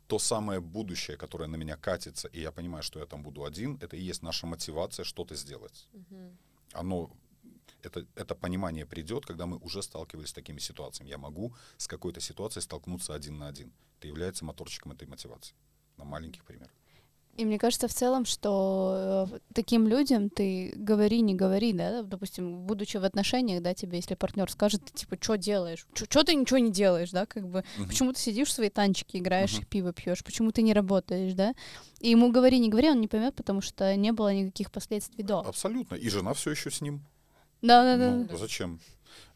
То 0.09 0.18
самое 0.18 0.61
будущее, 0.61 1.16
которое 1.16 1.49
на 1.49 1.57
меня 1.57 1.77
катится, 1.77 2.29
и 2.29 2.40
я 2.40 2.51
понимаю, 2.51 2.83
что 2.83 2.99
я 2.99 3.07
там 3.07 3.23
буду 3.23 3.44
один, 3.44 3.79
это 3.81 3.97
и 3.97 4.01
есть 4.01 4.23
наша 4.23 4.47
мотивация 4.47 5.05
что-то 5.05 5.35
сделать. 5.37 5.88
Мгм. 5.92 6.38
Оно 6.73 7.11
это, 7.83 8.07
это 8.14 8.35
понимание 8.35 8.87
придет, 8.87 9.27
когда 9.27 9.47
мы 9.47 9.59
уже 9.59 9.83
сталкивались 9.83 10.31
с 10.31 10.33
такими 10.33 10.59
ситуациями. 10.61 11.11
Я 11.11 11.18
могу 11.18 11.55
с 11.77 11.87
какой-то 11.87 12.21
ситуацией 12.21 12.62
столкнуться 12.62 13.14
один 13.14 13.38
на 13.38 13.49
один. 13.49 13.73
Это 13.99 14.09
является 14.09 14.44
моторчиком 14.44 14.92
этой 14.92 15.07
мотивации. 15.07 15.55
На 15.97 16.05
маленьких 16.05 16.44
примерах. 16.44 16.73
И 17.38 17.44
мне 17.44 17.57
кажется 17.57 17.87
в 17.87 17.94
целом, 17.94 18.24
что 18.24 19.29
э, 19.31 19.38
таким 19.55 19.87
людям 19.87 20.29
ты 20.29 20.72
говори, 20.74 21.20
не 21.20 21.37
говори, 21.37 21.72
да, 21.72 22.03
допустим, 22.03 22.62
будучи 22.62 22.96
в 22.96 23.05
отношениях, 23.05 23.62
да, 23.62 23.74
тебе, 23.74 23.98
если 23.98 24.16
партнер 24.16 24.51
скажет, 24.51 24.85
ты, 24.85 24.92
типа, 24.92 25.16
что 25.20 25.37
делаешь? 25.37 25.87
Что 25.94 26.24
ты 26.24 26.35
ничего 26.35 26.59
не 26.59 26.72
делаешь, 26.72 27.12
да, 27.12 27.27
как 27.27 27.48
бы, 27.48 27.62
Мгм. 27.77 27.87
почему 27.87 28.12
ты 28.12 28.18
сидишь 28.18 28.48
в 28.48 28.53
свои 28.53 28.70
танчики, 28.70 29.18
играешь, 29.18 29.53
Мгм. 29.53 29.62
и 29.62 29.66
пиво 29.66 29.92
пьешь, 29.92 30.24
почему 30.24 30.51
ты 30.51 30.62
не 30.62 30.74
работаешь, 30.74 31.35
да? 31.35 31.55
И 32.01 32.11
ему 32.11 32.33
говори, 32.33 32.59
не 32.59 32.70
говори, 32.70 32.90
он 32.90 33.01
не 33.01 33.07
поймет, 33.07 33.37
потому 33.37 33.61
что 33.61 33.94
не 33.94 34.11
было 34.11 34.35
никаких 34.35 34.72
последствий 34.72 35.22
до. 35.22 35.38
Абсолютно. 35.38 35.94
И 35.94 36.09
жена 36.09 36.35
все 36.35 36.51
еще 36.51 36.72
с 36.72 36.81
ним. 36.81 37.05
Да, 37.62 37.96
да, 37.96 38.24
да. 38.24 38.37
Зачем? 38.37 38.81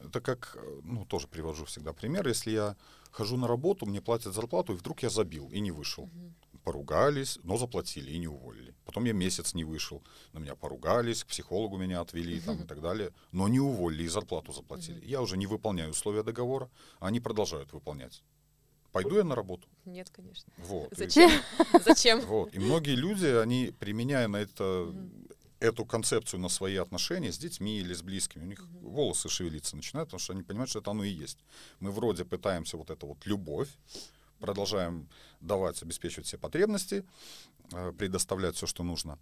Это 0.00 0.20
как, 0.20 0.58
ну, 0.82 1.04
тоже 1.04 1.28
привожу 1.28 1.66
всегда 1.66 1.92
пример. 1.92 2.26
Если 2.26 2.50
я 2.50 2.76
хожу 3.12 3.36
на 3.36 3.46
работу, 3.46 3.86
мне 3.86 4.00
платят 4.00 4.34
зарплату, 4.34 4.72
и 4.72 4.76
вдруг 4.76 5.04
я 5.04 5.10
забил 5.10 5.48
и 5.52 5.60
не 5.60 5.70
вышел. 5.70 6.10
Поругались, 6.64 7.38
но 7.42 7.56
заплатили 7.56 8.12
и 8.12 8.18
не 8.18 8.28
уволили. 8.28 8.74
Потом 8.84 9.04
я 9.04 9.12
месяц 9.12 9.52
не 9.54 9.64
вышел, 9.64 10.02
на 10.32 10.38
меня 10.38 10.54
поругались, 10.54 11.24
к 11.24 11.26
психологу 11.26 11.76
меня 11.76 12.00
отвели 12.00 12.40
там, 12.40 12.62
и 12.62 12.66
так 12.66 12.80
далее, 12.80 13.10
но 13.32 13.48
не 13.48 13.58
уволили 13.58 14.04
и 14.04 14.08
зарплату 14.08 14.52
заплатили. 14.52 15.04
Я 15.04 15.22
уже 15.22 15.36
не 15.36 15.46
выполняю 15.46 15.90
условия 15.90 16.22
договора, 16.22 16.70
а 17.00 17.08
они 17.08 17.18
продолжают 17.18 17.72
выполнять. 17.72 18.22
Пойду 18.92 19.16
я 19.16 19.24
на 19.24 19.34
работу. 19.34 19.66
Нет, 19.86 20.10
конечно. 20.10 20.52
Вот. 20.58 20.92
И- 20.92 20.96
Зачем? 20.96 21.30
Зачем? 21.84 22.20
вот. 22.20 22.54
И 22.54 22.58
многие 22.60 22.94
люди, 22.94 23.26
они, 23.26 23.72
применяя 23.80 24.28
на 24.28 24.36
это, 24.36 24.94
эту 25.58 25.84
концепцию 25.84 26.40
на 26.40 26.48
свои 26.48 26.76
отношения 26.76 27.32
с 27.32 27.38
детьми 27.38 27.78
или 27.80 27.94
с 27.94 28.02
близкими, 28.02 28.42
у 28.44 28.46
них 28.46 28.60
Мгм. 28.60 28.88
волосы 28.90 29.28
шевелиться 29.28 29.74
начинают, 29.76 30.10
потому 30.10 30.20
что 30.20 30.32
они 30.34 30.42
понимают, 30.42 30.70
что 30.70 30.78
это 30.80 30.90
оно 30.92 31.02
и 31.04 31.10
есть. 31.10 31.38
Мы 31.80 31.90
вроде 31.90 32.24
пытаемся 32.24 32.76
вот 32.76 32.90
эту 32.90 33.06
вот 33.06 33.24
любовь, 33.26 33.68
продолжаем 34.42 35.08
давать, 35.40 35.80
обеспечивать 35.82 36.26
все 36.26 36.36
потребности, 36.36 37.04
э, 37.72 37.92
предоставлять 37.96 38.56
все, 38.56 38.66
что 38.66 38.82
нужно. 38.82 39.18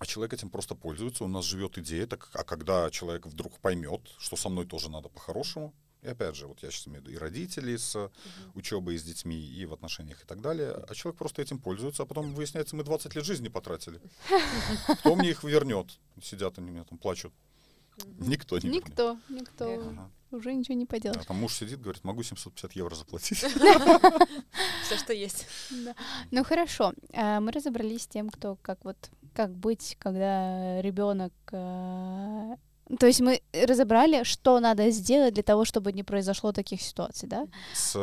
А 0.00 0.06
человек 0.06 0.32
этим 0.32 0.48
просто 0.48 0.74
пользуется, 0.74 1.24
у 1.24 1.28
нас 1.28 1.44
живет 1.44 1.78
идея, 1.78 2.06
так, 2.06 2.30
а 2.32 2.42
когда 2.42 2.90
человек 2.90 3.26
вдруг 3.26 3.58
поймет, 3.60 4.00
что 4.18 4.36
со 4.36 4.48
мной 4.48 4.66
тоже 4.66 4.90
надо 4.90 5.10
по-хорошему, 5.10 5.74
и 6.02 6.08
опять 6.08 6.34
же, 6.34 6.46
вот 6.46 6.62
я 6.62 6.70
сейчас 6.70 6.88
имею 6.88 7.02
в 7.02 7.06
виду 7.06 7.16
и 7.16 7.18
родителей 7.18 7.76
с 7.76 8.10
учебой, 8.54 8.94
и 8.94 8.98
с 8.98 9.02
детьми, 9.02 9.38
и 9.38 9.66
в 9.66 9.74
отношениях 9.74 10.22
и 10.22 10.26
так 10.26 10.40
далее, 10.40 10.70
а 10.72 10.94
человек 10.94 11.18
просто 11.18 11.42
этим 11.42 11.58
пользуется, 11.58 12.02
а 12.02 12.06
потом 12.06 12.34
выясняется, 12.34 12.74
мы 12.74 12.84
20 12.84 13.14
лет 13.14 13.24
жизни 13.24 13.48
потратили. 13.48 14.00
Кто 15.00 15.14
мне 15.14 15.30
их 15.30 15.44
вернет? 15.44 15.98
Сидят 16.22 16.58
они 16.58 16.70
у 16.70 16.72
меня 16.72 16.84
там 16.84 16.98
плачут. 16.98 17.34
Никто 18.18 18.58
не 18.58 18.68
вернет. 18.68 18.88
Никто, 18.88 19.18
никто. 19.28 19.80
Ага. 19.80 20.10
Уже 20.32 20.52
ничего 20.54 20.74
не 20.76 20.84
А 20.84 20.86
поделаешь. 20.86 21.24
там 21.26 21.36
муж 21.36 21.54
сидит, 21.54 21.80
говорит, 21.80 22.02
могу 22.04 22.22
750 22.22 22.72
евро 22.72 22.94
заплатить. 22.94 23.38
Все, 24.82 24.96
что 24.98 25.12
есть. 25.12 25.46
Да. 25.70 25.94
Ну 26.30 26.44
хорошо, 26.44 26.92
а, 27.14 27.40
мы 27.40 27.52
разобрались 27.52 28.02
с 28.02 28.06
тем, 28.08 28.30
кто 28.30 28.56
как 28.62 28.84
вот 28.84 28.96
как 29.34 29.54
быть, 29.54 29.96
когда 29.98 30.80
ребенок. 30.82 31.32
То 32.98 33.06
есть 33.06 33.20
мы 33.20 33.42
разобрали, 33.52 34.22
что 34.22 34.60
надо 34.60 34.90
сделать 34.90 35.34
для 35.34 35.42
того, 35.42 35.64
чтобы 35.64 35.92
не 35.92 36.04
произошло 36.04 36.52
таких 36.52 36.80
ситуаций, 36.80 37.28
да? 37.28 37.46
С 37.74 37.96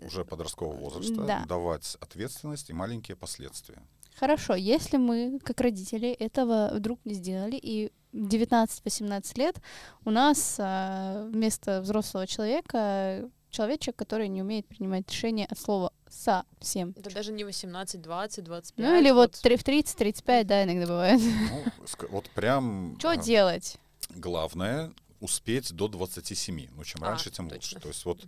уже 0.00 0.24
подросткового 0.24 0.76
возраста 0.76 1.14
Да. 1.24 1.44
давать 1.48 1.96
ответственность 2.00 2.68
и 2.70 2.72
маленькие 2.72 3.16
последствия. 3.16 3.80
Хорошо, 4.16 4.54
если 4.54 4.96
мы, 4.96 5.38
как 5.44 5.60
родители, 5.60 6.08
этого 6.10 6.70
вдруг 6.74 6.98
не 7.04 7.14
сделали, 7.14 7.56
и 7.62 7.92
19-18 8.16 9.38
лет 9.38 9.60
у 10.04 10.10
нас 10.10 10.56
а, 10.58 11.28
вместо 11.30 11.80
взрослого 11.80 12.26
человека 12.26 13.28
человечек, 13.50 13.96
который 13.96 14.28
не 14.28 14.42
умеет 14.42 14.66
принимать 14.66 15.08
решения 15.10 15.46
от 15.46 15.58
слова 15.58 15.92
совсем. 16.08 16.94
Это 16.96 17.12
даже 17.14 17.32
не 17.32 17.44
18, 17.44 18.00
20, 18.02 18.44
25. 18.44 18.86
Ну 18.86 18.98
или 18.98 19.10
вот 19.10 19.32
три- 19.32 19.56
в 19.56 19.62
30-35, 19.64 20.44
да, 20.44 20.64
иногда 20.64 20.86
бывает. 20.86 21.20
Ну, 21.20 21.64
вот 22.10 22.28
прям 22.30 22.96
Что 22.98 23.10
а, 23.10 23.16
делать? 23.16 23.76
главное 24.10 24.92
успеть 25.20 25.72
до 25.72 25.88
27. 25.88 26.68
Ну, 26.74 26.84
чем 26.84 27.02
А, 27.04 27.08
раньше, 27.08 27.30
тем 27.30 27.48
точно. 27.48 27.76
лучше. 27.76 27.80
То 27.80 27.88
есть 27.88 28.04
вот 28.04 28.24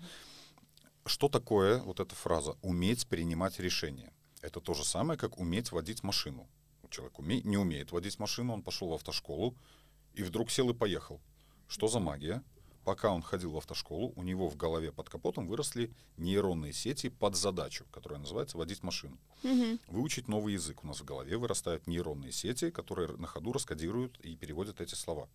что 1.06 1.28
такое 1.28 1.78
вот 1.80 2.00
эта 2.00 2.14
фраза 2.14 2.54
«уметь 2.62 3.06
принимать 3.06 3.58
решения»? 3.60 4.12
Это 4.42 4.60
то 4.60 4.74
же 4.74 4.84
самое, 4.84 5.18
как 5.18 5.38
уметь 5.38 5.72
водить 5.72 6.02
машину. 6.02 6.46
Человек 6.90 7.18
уме- 7.18 7.42
не 7.44 7.56
умеет 7.58 7.92
водить 7.92 8.18
машину, 8.18 8.54
он 8.54 8.62
пошел 8.62 8.88
в 8.88 8.94
автошколу 8.94 9.54
и 10.14 10.22
вдруг 10.22 10.50
сел 10.50 10.70
и 10.70 10.74
поехал. 10.74 11.20
Что 11.68 11.88
за 11.88 12.00
магия? 12.00 12.42
Пока 12.84 13.12
он 13.12 13.20
ходил 13.20 13.50
в 13.52 13.58
автошколу, 13.58 14.14
у 14.16 14.22
него 14.22 14.48
в 14.48 14.56
голове 14.56 14.92
под 14.92 15.10
капотом 15.10 15.46
выросли 15.46 15.92
нейронные 16.16 16.72
сети 16.72 17.10
под 17.10 17.36
задачу, 17.36 17.84
которая 17.90 18.18
называется 18.18 18.56
«водить 18.56 18.82
машину». 18.82 19.18
Мгм. 19.42 19.78
Выучить 19.88 20.26
новый 20.26 20.54
язык. 20.54 20.82
У 20.84 20.86
нас 20.86 21.00
в 21.00 21.04
голове 21.04 21.36
вырастают 21.36 21.86
нейронные 21.86 22.32
сети, 22.32 22.70
которые 22.70 23.08
на 23.18 23.26
ходу 23.26 23.52
раскодируют 23.52 24.18
и 24.20 24.36
переводят 24.36 24.80
эти 24.80 24.94
слова. 24.94 25.28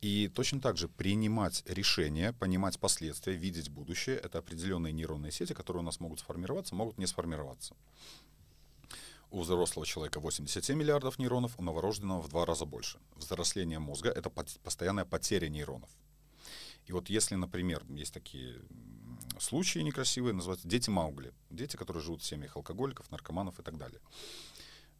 И 0.00 0.28
точно 0.28 0.60
так 0.60 0.76
же 0.76 0.88
принимать 0.88 1.64
решения, 1.66 2.32
понимать 2.32 2.78
последствия, 2.78 3.34
видеть 3.34 3.68
будущее— 3.68 4.16
это 4.22 4.38
определенные 4.38 4.92
нейронные 4.92 5.32
сети, 5.32 5.52
которые 5.52 5.82
у 5.82 5.84
нас 5.84 5.98
могут 5.98 6.20
сформироваться, 6.20 6.76
могут 6.76 6.98
не 6.98 7.06
сформироваться. 7.06 7.74
У 9.30 9.42
взрослого 9.42 9.86
человека 9.86 10.20
87 10.20 10.78
миллиардов 10.78 11.18
нейронов, 11.18 11.58
у 11.58 11.62
новорожденного 11.62 12.22
в 12.22 12.28
два 12.28 12.46
раза 12.46 12.64
больше. 12.64 12.98
Взросление 13.16 13.78
мозга— 13.78 14.08
это 14.16 14.30
постоянная 14.30 15.04
потеря 15.04 15.48
нейронов. 15.48 15.90
И 16.86 16.92
вот 16.92 17.10
если, 17.10 17.34
например, 17.34 17.84
есть 17.90 18.14
такие 18.14 18.62
случаи 19.38 19.80
некрасивые, 19.80 20.32
называются 20.32 20.66
дети 20.66 20.88
Маугли. 20.88 21.32
Дети, 21.50 21.76
которые 21.76 22.02
живут 22.02 22.22
в 22.22 22.26
семьях 22.26 22.56
алкоголиков, 22.56 23.10
наркоманов 23.10 23.60
и 23.60 23.62
так 23.62 23.76
далее. 23.76 24.00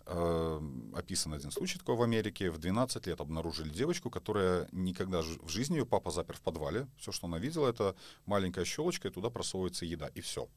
Э, 0.05 0.61
описан 0.95 1.35
один 1.35 1.51
случай 1.51 1.79
такой 1.79 1.97
в 1.97 2.03
Америке. 2.03 2.51
В 2.51 2.59
12 2.59 3.07
лет 3.07 3.21
обнаружили 3.21 3.69
девочку, 3.69 4.11
которая 4.11 4.69
никогда 4.73 5.23
в 5.23 5.49
жизни 5.49 5.77
ее 5.77 5.87
папа 5.87 6.11
запер 6.11 6.37
в 6.37 6.41
подвале. 6.41 6.87
Все, 6.99 7.13
что 7.13 7.27
она 7.27 7.39
видела, 7.39 7.69
это 7.69 7.95
маленькая 8.27 8.65
щелочка, 8.65 9.09
и 9.09 9.11
туда 9.11 9.31
просовывается 9.31 9.85
еда. 9.85 10.09
И 10.09 10.21
все. 10.21 10.49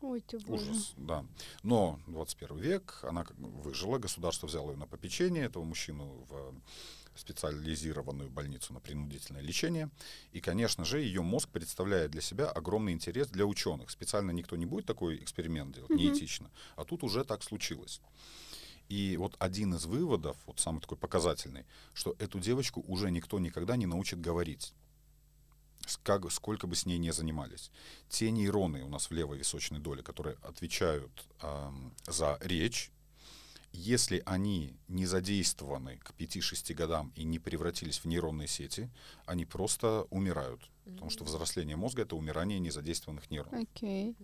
Ой, 0.00 0.20
ты 0.20 0.38
боже. 0.38 0.70
Ужас, 0.70 0.92
да. 0.96 1.26
Но 1.62 2.00
21 2.06 2.58
век, 2.58 3.00
она 3.02 3.24
как 3.24 3.36
бы 3.38 3.48
выжила, 3.48 3.98
государство 3.98 4.46
взяло 4.46 4.70
ее 4.70 4.76
на 4.76 4.86
попечение, 4.86 5.44
этого 5.44 5.64
мужчину 5.64 6.26
в 6.28 6.54
специализированную 7.14 8.30
больницу 8.30 8.72
на 8.72 8.80
принудительное 8.80 9.42
лечение. 9.42 9.90
И, 10.32 10.40
конечно 10.40 10.84
же, 10.84 11.00
ее 11.00 11.22
мозг 11.22 11.48
представляет 11.50 12.10
для 12.12 12.22
себя 12.22 12.48
огромный 12.48 12.92
интерес 12.92 13.28
для 13.28 13.46
ученых. 13.46 13.90
Специально 13.90 14.30
никто 14.30 14.56
не 14.56 14.66
будет 14.66 14.86
такой 14.86 15.16
эксперимент 15.16 15.74
делать, 15.74 15.90
неэтично. 15.90 16.50
А 16.76 16.84
тут 16.84 17.02
уже 17.02 17.24
так 17.24 17.42
случилось. 17.42 18.00
И 18.88 19.16
вот 19.18 19.36
один 19.38 19.74
из 19.74 19.84
выводов, 19.84 20.36
вот 20.46 20.58
самый 20.58 20.80
такой 20.80 20.98
показательный, 20.98 21.64
что 21.92 22.16
эту 22.18 22.40
девочку 22.40 22.84
уже 22.88 23.10
никто 23.10 23.38
никогда 23.38 23.76
не 23.76 23.86
научит 23.86 24.20
говорить. 24.20 24.72
Как, 26.02 26.30
сколько 26.30 26.66
бы 26.66 26.76
с 26.76 26.86
ней 26.86 26.98
не 26.98 27.12
занимались. 27.12 27.70
Те 28.08 28.30
нейроны 28.30 28.84
у 28.84 28.88
нас 28.88 29.10
в 29.10 29.12
левой 29.12 29.38
височной 29.38 29.80
доле, 29.80 30.02
которые 30.02 30.36
отвечают 30.42 31.10
ам, 31.40 31.92
за 32.06 32.38
речь, 32.40 32.90
если 33.72 34.22
они 34.26 34.76
не 34.88 35.06
задействованы 35.06 35.98
к 35.98 36.12
5-6 36.18 36.74
годам 36.74 37.12
и 37.14 37.24
не 37.24 37.38
превратились 37.38 37.98
в 37.98 38.04
нейронные 38.06 38.48
сети, 38.48 38.90
они 39.26 39.44
просто 39.44 40.06
умирают. 40.10 40.68
Потому 40.84 41.10
что 41.10 41.24
взросление 41.24 41.76
мозга— 41.76 42.02
это 42.02 42.16
умирание 42.16 42.58
незадействованных 42.58 43.30
нейронов. 43.30 43.62
Окей. 43.62 44.16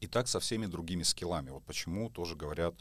И 0.00 0.06
так 0.06 0.28
со 0.28 0.40
всеми 0.40 0.66
другими 0.66 1.02
скиллами. 1.02 1.50
Вот 1.50 1.64
почему 1.64 2.10
тоже 2.10 2.36
говорят, 2.36 2.74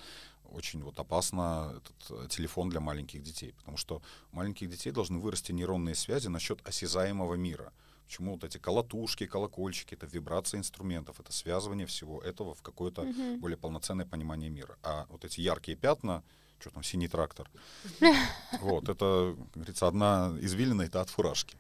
очень 0.52 0.84
вот 0.84 1.00
опасно 1.00 1.76
этот 1.78 2.24
э, 2.24 2.28
телефон 2.30 2.70
для 2.70 2.80
маленьких 2.80 3.22
детей. 3.24 3.54
Потому 3.54 3.78
что 3.78 4.02
у 4.32 4.36
маленьких 4.38 4.70
детей 4.70 4.92
должны 4.92 5.20
вырасти 5.20 5.52
нейронные 5.52 5.96
связи 5.96 6.28
насчет 6.28 6.68
осязаемого 6.68 7.36
мира. 7.36 7.74
Почему 8.10 8.32
вот 8.32 8.44
эти 8.44 8.58
колотушки, 8.58 9.28
колокольчики, 9.28 9.94
это 9.94 10.08
вибрация 10.08 10.58
инструментов, 10.58 11.20
это 11.20 11.32
связывание 11.32 11.86
всего 11.86 12.20
этого 12.24 12.56
в 12.56 12.64
какое-то 12.64 13.04
Мгм. 13.04 13.40
более 13.40 13.56
полноценное 13.56 14.08
понимание 14.08 14.50
мира. 14.50 14.80
А 14.82 15.06
вот 15.10 15.26
эти 15.26 15.42
яркие 15.42 15.78
пятна, 15.78 16.24
что 16.60 16.72
там, 16.72 16.82
синий 16.82 17.08
трактор, 17.08 17.48
вот, 18.62 18.90
это, 18.90 19.36
как 19.38 19.54
говорится, 19.54 19.88
одна 19.88 20.36
извилина, 20.42 20.82
это 20.82 21.02
от 21.02 21.10
фуражки. 21.12 21.56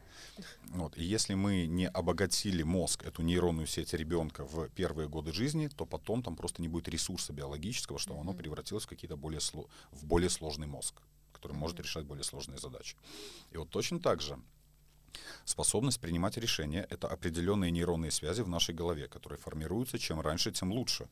Вот. 0.70 0.98
И 0.98 1.04
если 1.04 1.36
мы 1.36 1.68
не 1.68 1.88
обогатили 1.88 2.64
мозг, 2.64 3.04
эту 3.04 3.22
нейронную 3.22 3.68
сеть 3.68 3.94
ребенка 3.94 4.44
в 4.44 4.70
первые 4.70 5.08
годы 5.08 5.32
жизни, 5.32 5.68
то 5.68 5.86
потом 5.86 6.24
там 6.24 6.36
просто 6.36 6.64
не 6.64 6.68
будет 6.68 6.88
ресурса 6.88 7.32
биологического, 7.32 8.00
что 8.00 8.20
оно 8.20 8.34
превратилось 8.34 8.86
в 8.86 8.88
какие-то 8.88 9.18
более, 9.18 9.40
сло- 9.40 9.70
в 9.92 10.04
более 10.04 10.32
сложный 10.32 10.66
мозг, 10.66 10.96
который 11.32 11.54
может 11.56 11.80
решать 11.80 12.06
более 12.06 12.24
сложные 12.24 12.58
задачи. 12.58 12.96
И 13.52 13.58
вот 13.58 13.70
точно 13.70 14.00
так 14.00 14.20
же 14.20 14.40
способность 15.45 16.00
принимать 16.00 16.38
решения— 16.38 16.86
это 16.89 17.08
определенные 17.08 17.72
нейронные 17.72 18.12
связи 18.12 18.41
в 18.41 18.48
нашей 18.48 18.76
голове, 18.76 19.08
которые 19.08 19.39
формируются 19.39 19.98
чем 19.98 20.22
раньше, 20.22 20.52
тем 20.52 20.72
лучше. 20.72 21.10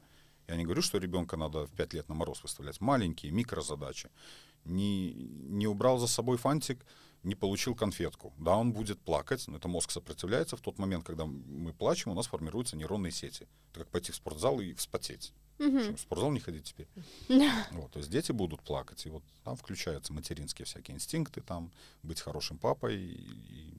Я 0.48 0.56
не 0.56 0.64
говорю, 0.64 0.82
что 0.82 0.98
ребенка 0.98 1.38
надо 1.38 1.66
в 1.66 1.72
5 1.72 1.94
лет 1.94 2.10
на 2.10 2.16
мороз 2.16 2.42
выставлять. 2.44 2.80
Маленькие, 2.82 3.32
микрозадачи. 3.32 4.10
Не, 4.64 5.14
не 5.14 5.68
убрал 5.68 5.98
за 6.00 6.08
собой 6.08 6.38
фантик, 6.38 6.86
не 7.24 7.36
получил 7.36 7.76
конфетку. 7.76 8.34
Да, 8.38 8.56
он 8.56 8.72
будет 8.72 9.00
плакать, 9.00 9.48
но 9.48 9.58
это 9.58 9.68
мозг 9.68 9.92
сопротивляется. 9.92 10.56
В 10.56 10.62
тот 10.62 10.78
момент, 10.80 11.06
когда 11.06 11.26
мы 11.26 11.74
плачем, 11.74 12.12
у 12.12 12.16
нас 12.16 12.28
формируются 12.28 12.78
нейронные 12.78 13.12
сети. 13.12 13.48
Это 13.72 13.82
как 13.82 13.90
пойти 13.90 14.12
в 14.12 14.16
спортзал 14.16 14.62
и 14.62 14.74
вспотеть. 14.74 15.34
Мгм. 15.60 15.96
В 15.96 16.00
спортзал 16.00 16.32
не 16.32 16.40
ходить 16.40 16.66
теперь. 16.66 16.88
Вот, 17.72 17.92
то 17.92 18.00
есть 18.00 18.10
дети 18.12 18.32
будут 18.32 18.62
плакать, 18.62 19.06
и 19.06 19.10
вот 19.10 19.24
там 19.44 19.56
включаются 19.56 20.14
материнские 20.14 20.66
всякие 20.66 20.96
инстинкты, 20.96 21.42
там 21.42 21.72
быть 22.04 22.22
хорошим 22.22 22.58
папой, 22.58 22.96
и, 22.98 23.14
и- 23.14 23.74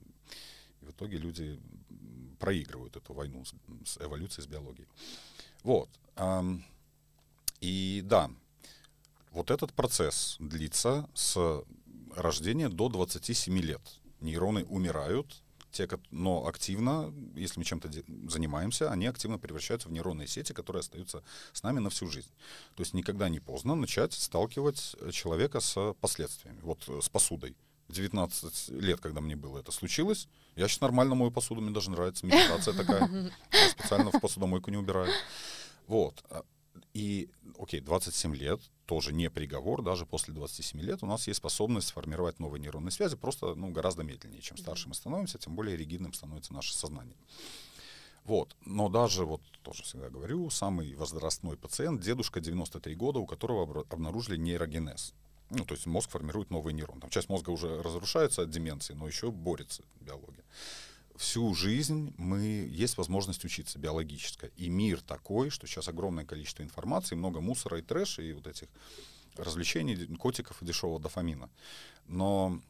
в 0.81 0.91
итоге 0.91 1.17
люди 1.17 1.59
проигрывают 2.39 2.95
эту 2.95 3.13
войну 3.13 3.43
с, 3.45 3.53
с 3.85 3.97
эволюцией, 4.01 4.43
с 4.45 4.47
биологией. 4.47 4.87
Вот. 5.63 5.89
и 7.61 8.01
да, 8.05 8.29
вот 9.31 9.51
этот 9.51 9.73
процесс 9.73 10.37
длится 10.39 11.07
с 11.13 11.63
рождения 12.15 12.69
до 12.69 12.89
27 12.89 13.57
лет. 13.59 13.81
Нейроны 14.21 14.65
умирают, 14.65 15.41
те, 15.71 15.87
но 16.11 16.47
активно, 16.47 17.13
если 17.35 17.59
мы 17.59 17.65
чем-то 17.65 17.89
занимаемся, 18.27 18.91
они 18.91 19.07
активно 19.07 19.37
превращаются 19.37 19.87
в 19.87 19.91
нейронные 19.91 20.27
сети, 20.27 20.53
которые 20.53 20.81
остаются 20.81 21.23
с 21.53 21.63
нами 21.63 21.79
на 21.79 21.89
всю 21.89 22.07
жизнь. 22.07 22.31
То 22.75 22.81
есть 22.81 22.93
никогда 22.93 23.29
не 23.29 23.39
поздно 23.39 23.75
начать 23.75 24.13
сталкивать 24.13 24.95
э, 24.99 25.11
человека 25.11 25.59
с 25.59 25.93
последствиями. 26.01 26.59
Вот 26.61 26.83
э, 26.87 26.99
с 27.01 27.09
посудой. 27.09 27.55
В 27.87 27.93
19 27.93 28.69
лет, 28.69 28.99
когда 28.99 29.19
мне 29.19 29.35
было 29.35 29.59
это 29.59 29.71
случилось, 29.71 30.27
я 30.55 30.67
сейчас 30.67 30.81
нормально 30.81 31.15
мою 31.15 31.31
посуду, 31.31 31.61
мне 31.61 31.71
даже 31.71 31.89
нравится, 31.89 32.25
медитация 32.25 32.73
такая. 32.73 33.31
Специально 33.71 34.11
в 34.11 34.19
посудомойку 34.19 34.69
не 34.69 34.77
убираю. 34.77 35.11
Вот. 35.87 36.23
И, 36.93 37.29
окей, 37.57 37.81
27 37.81 38.35
лет, 38.35 38.61
тоже 38.85 39.13
не 39.13 39.29
приговор, 39.29 39.83
даже 39.83 40.05
после 40.05 40.33
27 40.33 40.81
лет 40.81 41.03
у 41.03 41.05
нас 41.05 41.27
есть 41.27 41.37
способность 41.37 41.91
формировать 41.91 42.39
новые 42.39 42.59
нейронные 42.59 42.91
связи, 42.91 43.15
просто 43.15 43.53
ну, 43.53 43.69
гораздо 43.69 44.03
медленнее. 44.03 44.41
Чем 44.41 44.57
старше 44.57 44.87
мы 44.87 44.95
становимся, 44.95 45.37
тем 45.37 45.55
более 45.55 45.77
ригидным 45.77 46.13
становится 46.13 46.53
наше 46.53 46.73
сознание. 46.73 47.15
Вот. 48.23 48.55
Но 48.65 48.89
даже, 48.89 49.25
вот 49.25 49.41
тоже 49.63 49.83
всегда 49.83 50.09
говорю, 50.09 50.49
самый 50.49 50.95
возрастной 50.95 51.57
пациент, 51.57 52.01
дедушка 52.01 52.39
93 52.39 52.95
года, 52.95 53.19
у 53.19 53.25
которого 53.25 53.85
обнаружили 53.89 54.37
нейрогенез. 54.37 55.13
Ну, 55.51 55.65
то 55.65 55.73
есть 55.73 55.87
мозг 55.87 56.11
формирует 56.11 56.51
новые 56.51 56.73
нейроны. 56.73 57.01
Там 57.01 57.09
часть 57.09 57.29
мозга 57.29 57.49
уже 57.49 57.81
разрушается 57.81 58.43
от 58.43 58.49
деменции, 58.49 58.93
но 58.93 59.07
еще 59.07 59.31
борется 59.31 59.83
биология. 59.99 60.43
Всю 61.19 61.53
жизнь 61.53 62.13
мы 62.15 62.39
есть 62.71 62.97
возможность 62.97 63.43
учиться 63.43 63.77
биологическая. 63.77 64.51
И 64.55 64.69
мир 64.69 65.01
такой, 65.01 65.49
что 65.49 65.67
сейчас 65.67 65.89
огромное 65.89 66.23
количество 66.23 66.63
информации, 66.63 67.15
много 67.15 67.41
мусора 67.41 67.79
и 67.79 67.81
трэша, 67.81 68.21
и 68.21 68.31
вот 68.31 68.47
этих 68.47 68.69
развлечений, 69.35 69.97
котиков 70.15 70.61
и 70.61 70.65
дешевого 70.65 70.97
дофамина. 70.97 71.49
Но 72.07 72.61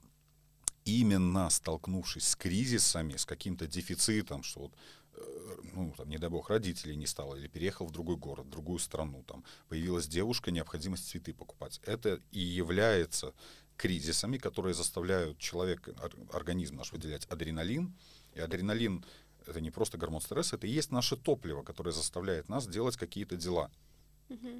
именно 0.83 1.47
столкнувшись 1.51 2.27
с 2.27 2.35
кризисами, 2.35 3.17
с 3.17 3.25
каким-то 3.25 3.67
дефицитом, 3.67 4.41
что 4.41 4.62
вот, 4.62 4.73
э, 5.13 5.55
ну, 5.75 5.93
там, 5.95 6.09
не 6.09 6.17
дай 6.17 6.31
бог, 6.31 6.49
родителей 6.49 6.95
не 6.95 7.05
стало, 7.05 7.35
или 7.35 7.47
переехал 7.47 7.85
в 7.85 7.91
другой 7.91 8.15
город, 8.15 8.47
в 8.47 8.49
другую 8.49 8.79
страну, 8.79 9.23
там, 9.27 9.43
появилась 9.67 10.07
девушка, 10.07 10.49
необходимость 10.49 11.07
цветы 11.07 11.35
покупать. 11.35 11.79
Это 11.85 12.19
и 12.31 12.39
является 12.39 13.35
кризисами, 13.77 14.39
которые 14.39 14.73
заставляют 14.73 15.38
человека, 15.38 15.93
ор- 16.01 16.15
организм 16.33 16.77
наш 16.77 16.91
выделять 16.91 17.25
адреналин. 17.27 17.93
И 18.39 18.41
адреналин— 18.41 19.04
это 19.45 19.60
не 19.62 19.69
просто 19.71 19.97
гормон 19.97 20.21
стресса, 20.21 20.56
это 20.56 20.65
и 20.65 20.69
есть 20.71 20.91
наше 20.91 21.17
топливо, 21.17 21.62
которое 21.62 21.91
заставляет 21.91 22.47
нас 22.49 22.65
делать 22.67 22.95
какие-то 22.97 23.36
дела. 23.36 23.69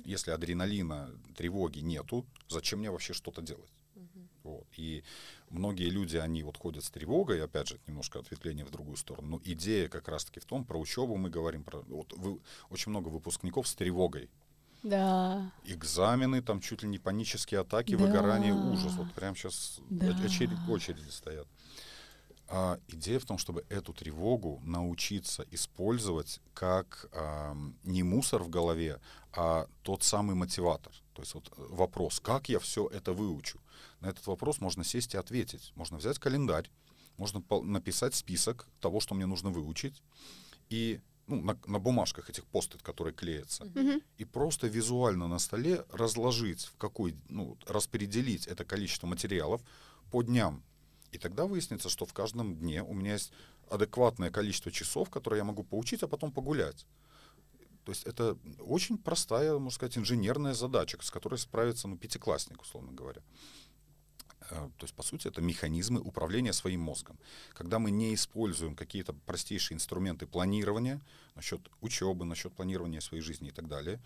Если 0.04 0.32
адреналина, 0.32 1.12
тревоги 1.38 1.80
нету, 1.80 2.26
зачем 2.50 2.80
мне 2.80 2.90
вообще 2.92 3.14
что-то 3.14 3.42
делать? 3.42 3.72
Вот. 4.44 4.66
И 4.78 5.04
многие 5.50 5.90
люди, 5.90 6.18
они 6.18 6.44
вот 6.44 6.58
ходят 6.58 6.84
с 6.84 6.90
тревогой, 6.90 7.44
опять 7.44 7.68
же, 7.68 7.80
немножко 7.88 8.20
ответвление 8.20 8.66
в 8.66 8.72
другую 8.72 8.98
сторону. 8.98 9.28
Но 9.28 9.42
идея 9.46 9.90
как 9.90 10.08
раз-таки 10.08 10.40
в 10.40 10.46
том, 10.46 10.64
про 10.66 10.80
учебу 10.80 11.18
мы 11.18 11.30
говорим, 11.30 11.64
про, 11.64 11.82
вот 11.82 12.14
вы- 12.18 12.40
очень 12.70 12.90
много 12.90 13.10
выпускников 13.10 13.68
с 13.68 13.76
тревогой. 13.76 14.30
Да. 14.82 15.52
Экзамены, 15.66 16.42
там 16.42 16.62
чуть 16.62 16.84
ли 16.84 16.90
не 16.90 17.00
панические 17.00 17.60
атаки, 17.60 17.96
Да. 17.96 18.06
выгорание, 18.06 18.54
ужас. 18.54 18.94
Вот 18.94 19.14
прям 19.14 19.36
сейчас 19.36 19.80
Да. 19.90 20.08
очереди 20.70 21.10
стоят. 21.10 21.48
А, 22.52 22.80
идея 22.88 23.20
в 23.20 23.26
том, 23.26 23.38
чтобы 23.38 23.64
эту 23.70 23.94
тревогу 23.94 24.60
научиться 24.64 25.46
использовать 25.52 26.40
как 26.56 27.08
ам, 27.14 27.76
не 27.84 28.02
мусор 28.02 28.42
в 28.42 28.50
голове, 28.50 29.00
а 29.34 29.68
тот 29.84 30.02
самый 30.04 30.36
мотиватор. 30.36 30.92
То 31.14 31.22
есть 31.22 31.36
вот 31.36 31.48
э, 31.50 31.66
вопрос, 31.70 32.20
как 32.20 32.50
я 32.50 32.58
все 32.58 32.88
это 32.88 33.14
выучу? 33.14 33.60
На 34.00 34.08
этот 34.08 34.26
вопрос 34.26 34.62
можно 34.62 34.84
сесть 34.84 35.14
и 35.14 35.18
ответить. 35.18 35.72
Можно 35.76 35.98
взять 35.98 36.18
календарь, 36.18 36.72
можно 37.18 37.44
написать 37.62 38.16
список 38.16 38.66
того, 38.80 39.00
что 39.00 39.14
мне 39.14 39.28
нужно 39.28 39.52
выучить, 39.52 40.02
и 40.70 41.02
ну, 41.28 41.42
на, 41.42 41.56
на 41.68 41.78
бумажках 41.78 42.32
этих 42.32 42.46
постит, 42.46 42.82
которые 42.82 43.14
клеятся, 43.14 43.66
Мгм. 43.66 44.02
и 44.18 44.26
просто 44.26 44.66
визуально 44.66 45.28
на 45.28 45.38
столе 45.38 45.86
разложить, 45.92 46.66
в 46.66 46.78
какой, 46.78 47.16
ну, 47.28 47.60
распределить 47.68 48.48
это 48.48 48.66
количество 48.66 49.06
материалов 49.06 49.62
по 50.10 50.24
дням. 50.24 50.64
И 51.12 51.18
тогда 51.18 51.46
выяснится, 51.46 51.90
что 51.90 52.06
в 52.06 52.14
каждом 52.14 52.56
дне 52.56 52.84
у 52.84 52.94
меня 52.94 53.14
есть 53.14 53.32
адекватное 53.70 54.32
количество 54.32 54.72
часов, 54.72 55.10
которые 55.10 55.40
я 55.40 55.44
могу 55.44 55.64
поучить, 55.64 56.04
а 56.04 56.08
потом 56.08 56.32
погулять. 56.32 56.86
То 57.86 57.92
есть 57.92 58.04
это 58.06 58.38
очень 58.60 58.98
простая, 58.98 59.54
можно 59.54 59.72
сказать, 59.72 59.98
инженерная 59.98 60.54
задача, 60.54 60.98
с 61.02 61.10
которой 61.10 61.40
справится 61.40 61.88
ну, 61.88 61.98
пятиклассник, 61.98 62.62
условно 62.62 62.92
говоря. 62.92 63.22
Э, 64.52 64.70
То 64.78 64.84
есть, 64.84 64.94
по 64.94 65.04
сути, 65.04 65.28
это 65.28 65.42
механизмы 65.42 66.00
управления 66.00 66.54
своим 66.54 66.82
мозгом. 66.82 67.18
Когда 67.54 67.80
мы 67.80 67.92
не 67.92 68.14
используем 68.14 68.76
какие-то 68.76 69.14
простейшие 69.14 69.76
инструменты 69.76 70.28
планирования 70.28 71.02
насчет 71.36 71.62
учебы, 71.82 72.26
насчет 72.26 72.54
планирования 72.54 73.02
своей 73.02 73.24
жизни 73.24 73.50
и 73.50 73.52
так 73.52 73.68
далее, 73.68 74.00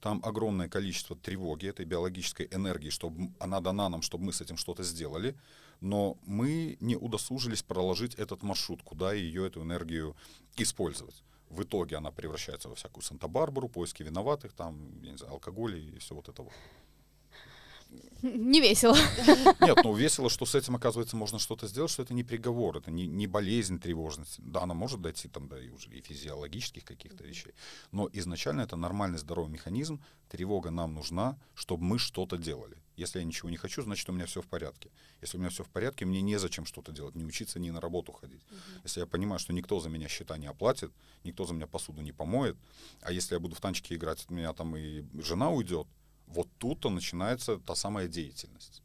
там 0.00 0.20
огромное 0.24 0.68
количество 0.68 1.16
тревоги, 1.16 1.68
этой 1.68 1.84
биологической 1.84 2.48
энергии, 2.50 2.90
чтобы 2.90 3.30
она 3.38 3.60
дана 3.60 3.88
нам, 3.88 4.02
чтобы 4.02 4.24
мы 4.24 4.32
с 4.32 4.40
этим 4.40 4.56
что-то 4.56 4.82
сделали, 4.82 5.36
но 5.80 6.16
мы 6.26 6.76
не 6.80 6.96
удосужились 6.96 7.62
проложить 7.62 8.14
этот 8.14 8.42
маршрут, 8.42 8.82
куда 8.82 9.12
ее, 9.12 9.46
эту 9.46 9.62
энергию 9.62 10.16
использовать. 10.56 11.22
В 11.48 11.62
итоге 11.62 11.96
она 11.96 12.10
превращается 12.10 12.68
во 12.68 12.74
всякую 12.74 13.02
Санта-Барбару, 13.02 13.68
поиски 13.68 14.02
виноватых, 14.02 14.52
там, 14.52 15.02
я 15.02 15.12
не 15.12 15.18
знаю, 15.18 15.34
алкоголь 15.34 15.78
и 15.78 15.98
все 15.98 16.14
вот 16.14 16.28
это 16.28 16.42
вот. 16.42 16.52
Не 18.22 18.60
весело. 18.60 18.96
Нет, 19.60 19.78
ну 19.84 19.94
весело, 19.94 20.30
что 20.30 20.46
с 20.46 20.54
этим, 20.54 20.74
оказывается, 20.74 21.16
можно 21.16 21.38
что-то 21.38 21.66
сделать, 21.68 21.90
что 21.90 22.02
это 22.02 22.14
не 22.14 22.24
приговор, 22.24 22.78
это 22.78 22.90
не, 22.90 23.06
не 23.06 23.26
болезнь, 23.26 23.78
тревожность. 23.78 24.36
Да, 24.38 24.62
она 24.62 24.74
может 24.74 25.00
дойти 25.00 25.28
там 25.28 25.48
до 25.48 25.58
и 25.58 25.70
уже 25.70 25.90
и 25.90 26.00
физиологических 26.00 26.84
каких-то 26.84 27.24
вещей. 27.24 27.52
Но 27.92 28.08
изначально 28.12 28.62
это 28.62 28.76
нормальный 28.76 29.18
здоровый 29.18 29.52
механизм. 29.52 30.02
Тревога 30.28 30.70
нам 30.70 30.94
нужна, 30.94 31.38
чтобы 31.54 31.84
мы 31.84 31.98
что-то 31.98 32.36
делали. 32.36 32.76
Если 32.96 33.18
я 33.18 33.24
ничего 33.24 33.50
не 33.50 33.58
хочу, 33.58 33.82
значит, 33.82 34.08
у 34.08 34.12
меня 34.12 34.24
все 34.24 34.40
в 34.40 34.46
порядке. 34.46 34.90
Если 35.20 35.36
у 35.36 35.40
меня 35.40 35.50
все 35.50 35.62
в 35.62 35.68
порядке, 35.68 36.06
мне 36.06 36.22
незачем 36.22 36.64
что-то 36.64 36.92
делать, 36.92 37.14
не 37.14 37.24
учиться, 37.24 37.60
ни 37.60 37.70
на 37.70 37.80
работу 37.80 38.12
ходить. 38.12 38.40
Если 38.84 39.00
я 39.00 39.06
понимаю, 39.06 39.38
что 39.38 39.52
никто 39.52 39.78
за 39.80 39.90
меня 39.90 40.08
счета 40.08 40.38
не 40.38 40.46
оплатит, 40.46 40.90
никто 41.22 41.44
за 41.44 41.52
меня 41.52 41.66
посуду 41.66 42.00
не 42.00 42.12
помоет, 42.12 42.56
а 43.02 43.12
если 43.12 43.34
я 43.34 43.40
буду 43.40 43.54
в 43.54 43.60
танчики 43.60 43.92
играть, 43.92 44.24
от 44.24 44.30
меня 44.30 44.52
там 44.54 44.74
и 44.76 45.04
жена 45.20 45.50
уйдет, 45.50 45.86
вот 46.26 46.48
тут-то 46.58 46.90
начинается 46.90 47.58
та 47.58 47.74
самая 47.74 48.08
деятельность. 48.08 48.82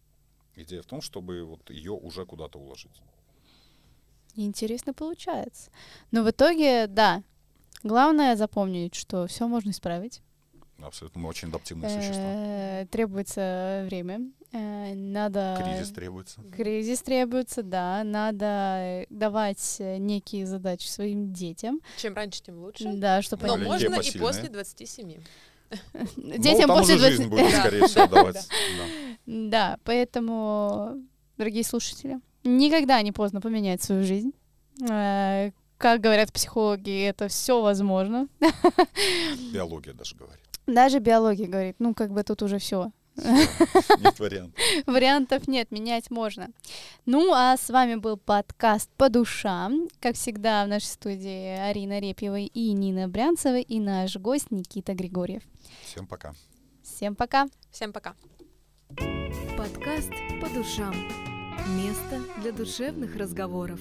Идея 0.56 0.82
в 0.82 0.86
том, 0.86 1.02
чтобы 1.02 1.44
вот 1.44 1.70
ее 1.70 1.92
уже 1.92 2.26
куда-то 2.26 2.60
уложить. 2.60 3.02
Интересно 4.36 4.94
получается. 4.94 5.72
Но 6.12 6.24
в 6.24 6.30
итоге, 6.30 6.88
да, 6.88 7.24
главное 7.84 8.36
запомнить, 8.36 8.96
что 8.96 9.28
все 9.28 9.48
можно 9.48 9.72
исправить. 9.72 10.22
Абсолютно 10.82 11.22
мы 11.22 11.30
очень 11.30 11.50
адаптивные 11.50 11.90
существа. 11.90 12.24
Э, 12.24 12.86
Требуется 12.90 13.84
время. 13.86 14.32
э, 14.52 14.96
Надо... 14.96 15.62
Кризис 15.64 15.92
требуется. 15.92 16.42
Кризис 16.56 17.02
требуется, 17.02 17.62
да. 17.62 18.04
Надо 18.04 19.06
давать 19.10 19.76
э, 19.80 19.98
некие 19.98 20.48
задачи 20.48 20.88
своим 20.88 21.34
детям. 21.34 21.82
Чем 21.98 22.16
раньше, 22.16 22.42
тем 22.42 22.58
лучше. 22.60 22.94
Да, 22.94 23.22
чтобы 23.22 23.46
Но 23.46 23.54
они... 23.54 23.66
Можно 23.66 24.00
и 24.00 24.18
после 24.18 24.50
27. 24.50 25.22
Детям 26.18 26.70
ну, 26.70 26.78
после 26.78 26.96
уже 26.96 27.10
жизнь 27.10 27.28
20... 27.28 27.30
будет, 27.30 27.60
скорее 27.60 27.88
всего, 27.88 28.08
давать. 28.08 28.36
Да. 28.36 28.84
Да, 29.28 29.78
поэтому, 29.84 30.98
дорогие 31.38 31.64
слушатели, 31.64 32.20
никогда 32.44 33.02
не 33.02 33.12
поздно 33.12 33.40
поменять 33.40 33.82
свою 33.82 34.04
жизнь. 34.04 34.34
Э, 34.90 35.52
Как 35.78 36.02
говорят 36.02 36.34
психологи, 36.34 37.04
это 37.04 37.28
все 37.28 37.62
возможно. 37.62 38.28
Биология 39.54 39.94
даже 39.94 40.16
говорит. 40.16 40.42
Даже 40.66 41.00
биология 41.00 41.48
говорит, 41.48 41.76
ну 41.80 41.94
как 41.94 42.12
бы 42.12 42.24
тут 42.24 42.42
уже 42.42 42.58
все. 42.58 42.92
Нет 43.18 44.20
вариантов. 44.20 44.64
Вариантов 44.88 45.48
нет, 45.48 45.72
менять 45.72 46.10
можно. 46.10 46.50
Ну, 47.06 47.34
а 47.34 47.58
с 47.58 47.70
вами 47.70 47.96
был 47.96 48.18
подкаст 48.18 48.90
«По 48.98 49.10
душам». 49.10 49.88
Как 50.00 50.16
всегда, 50.16 50.66
в 50.66 50.70
нашей 50.70 50.86
студии 50.86 51.58
Арина 51.60 52.00
Репьева 52.00 52.40
и 52.40 52.72
Нина 52.72 53.08
Брянцева, 53.08 53.60
и 53.60 53.80
наш 53.80 54.16
гость 54.18 54.52
Никита 54.52 54.94
Григорьев. 54.94 55.44
Всем 55.86 56.08
пока. 56.08 56.34
Всем 56.84 57.16
пока! 57.16 57.48
Всем 57.72 57.94
пока. 57.94 58.16
Подкаст 59.58 60.12
по 60.42 60.50
душам. 60.50 60.96
Место 61.78 62.22
для 62.42 62.52
душевных 62.52 63.16
разговоров. 63.16 63.80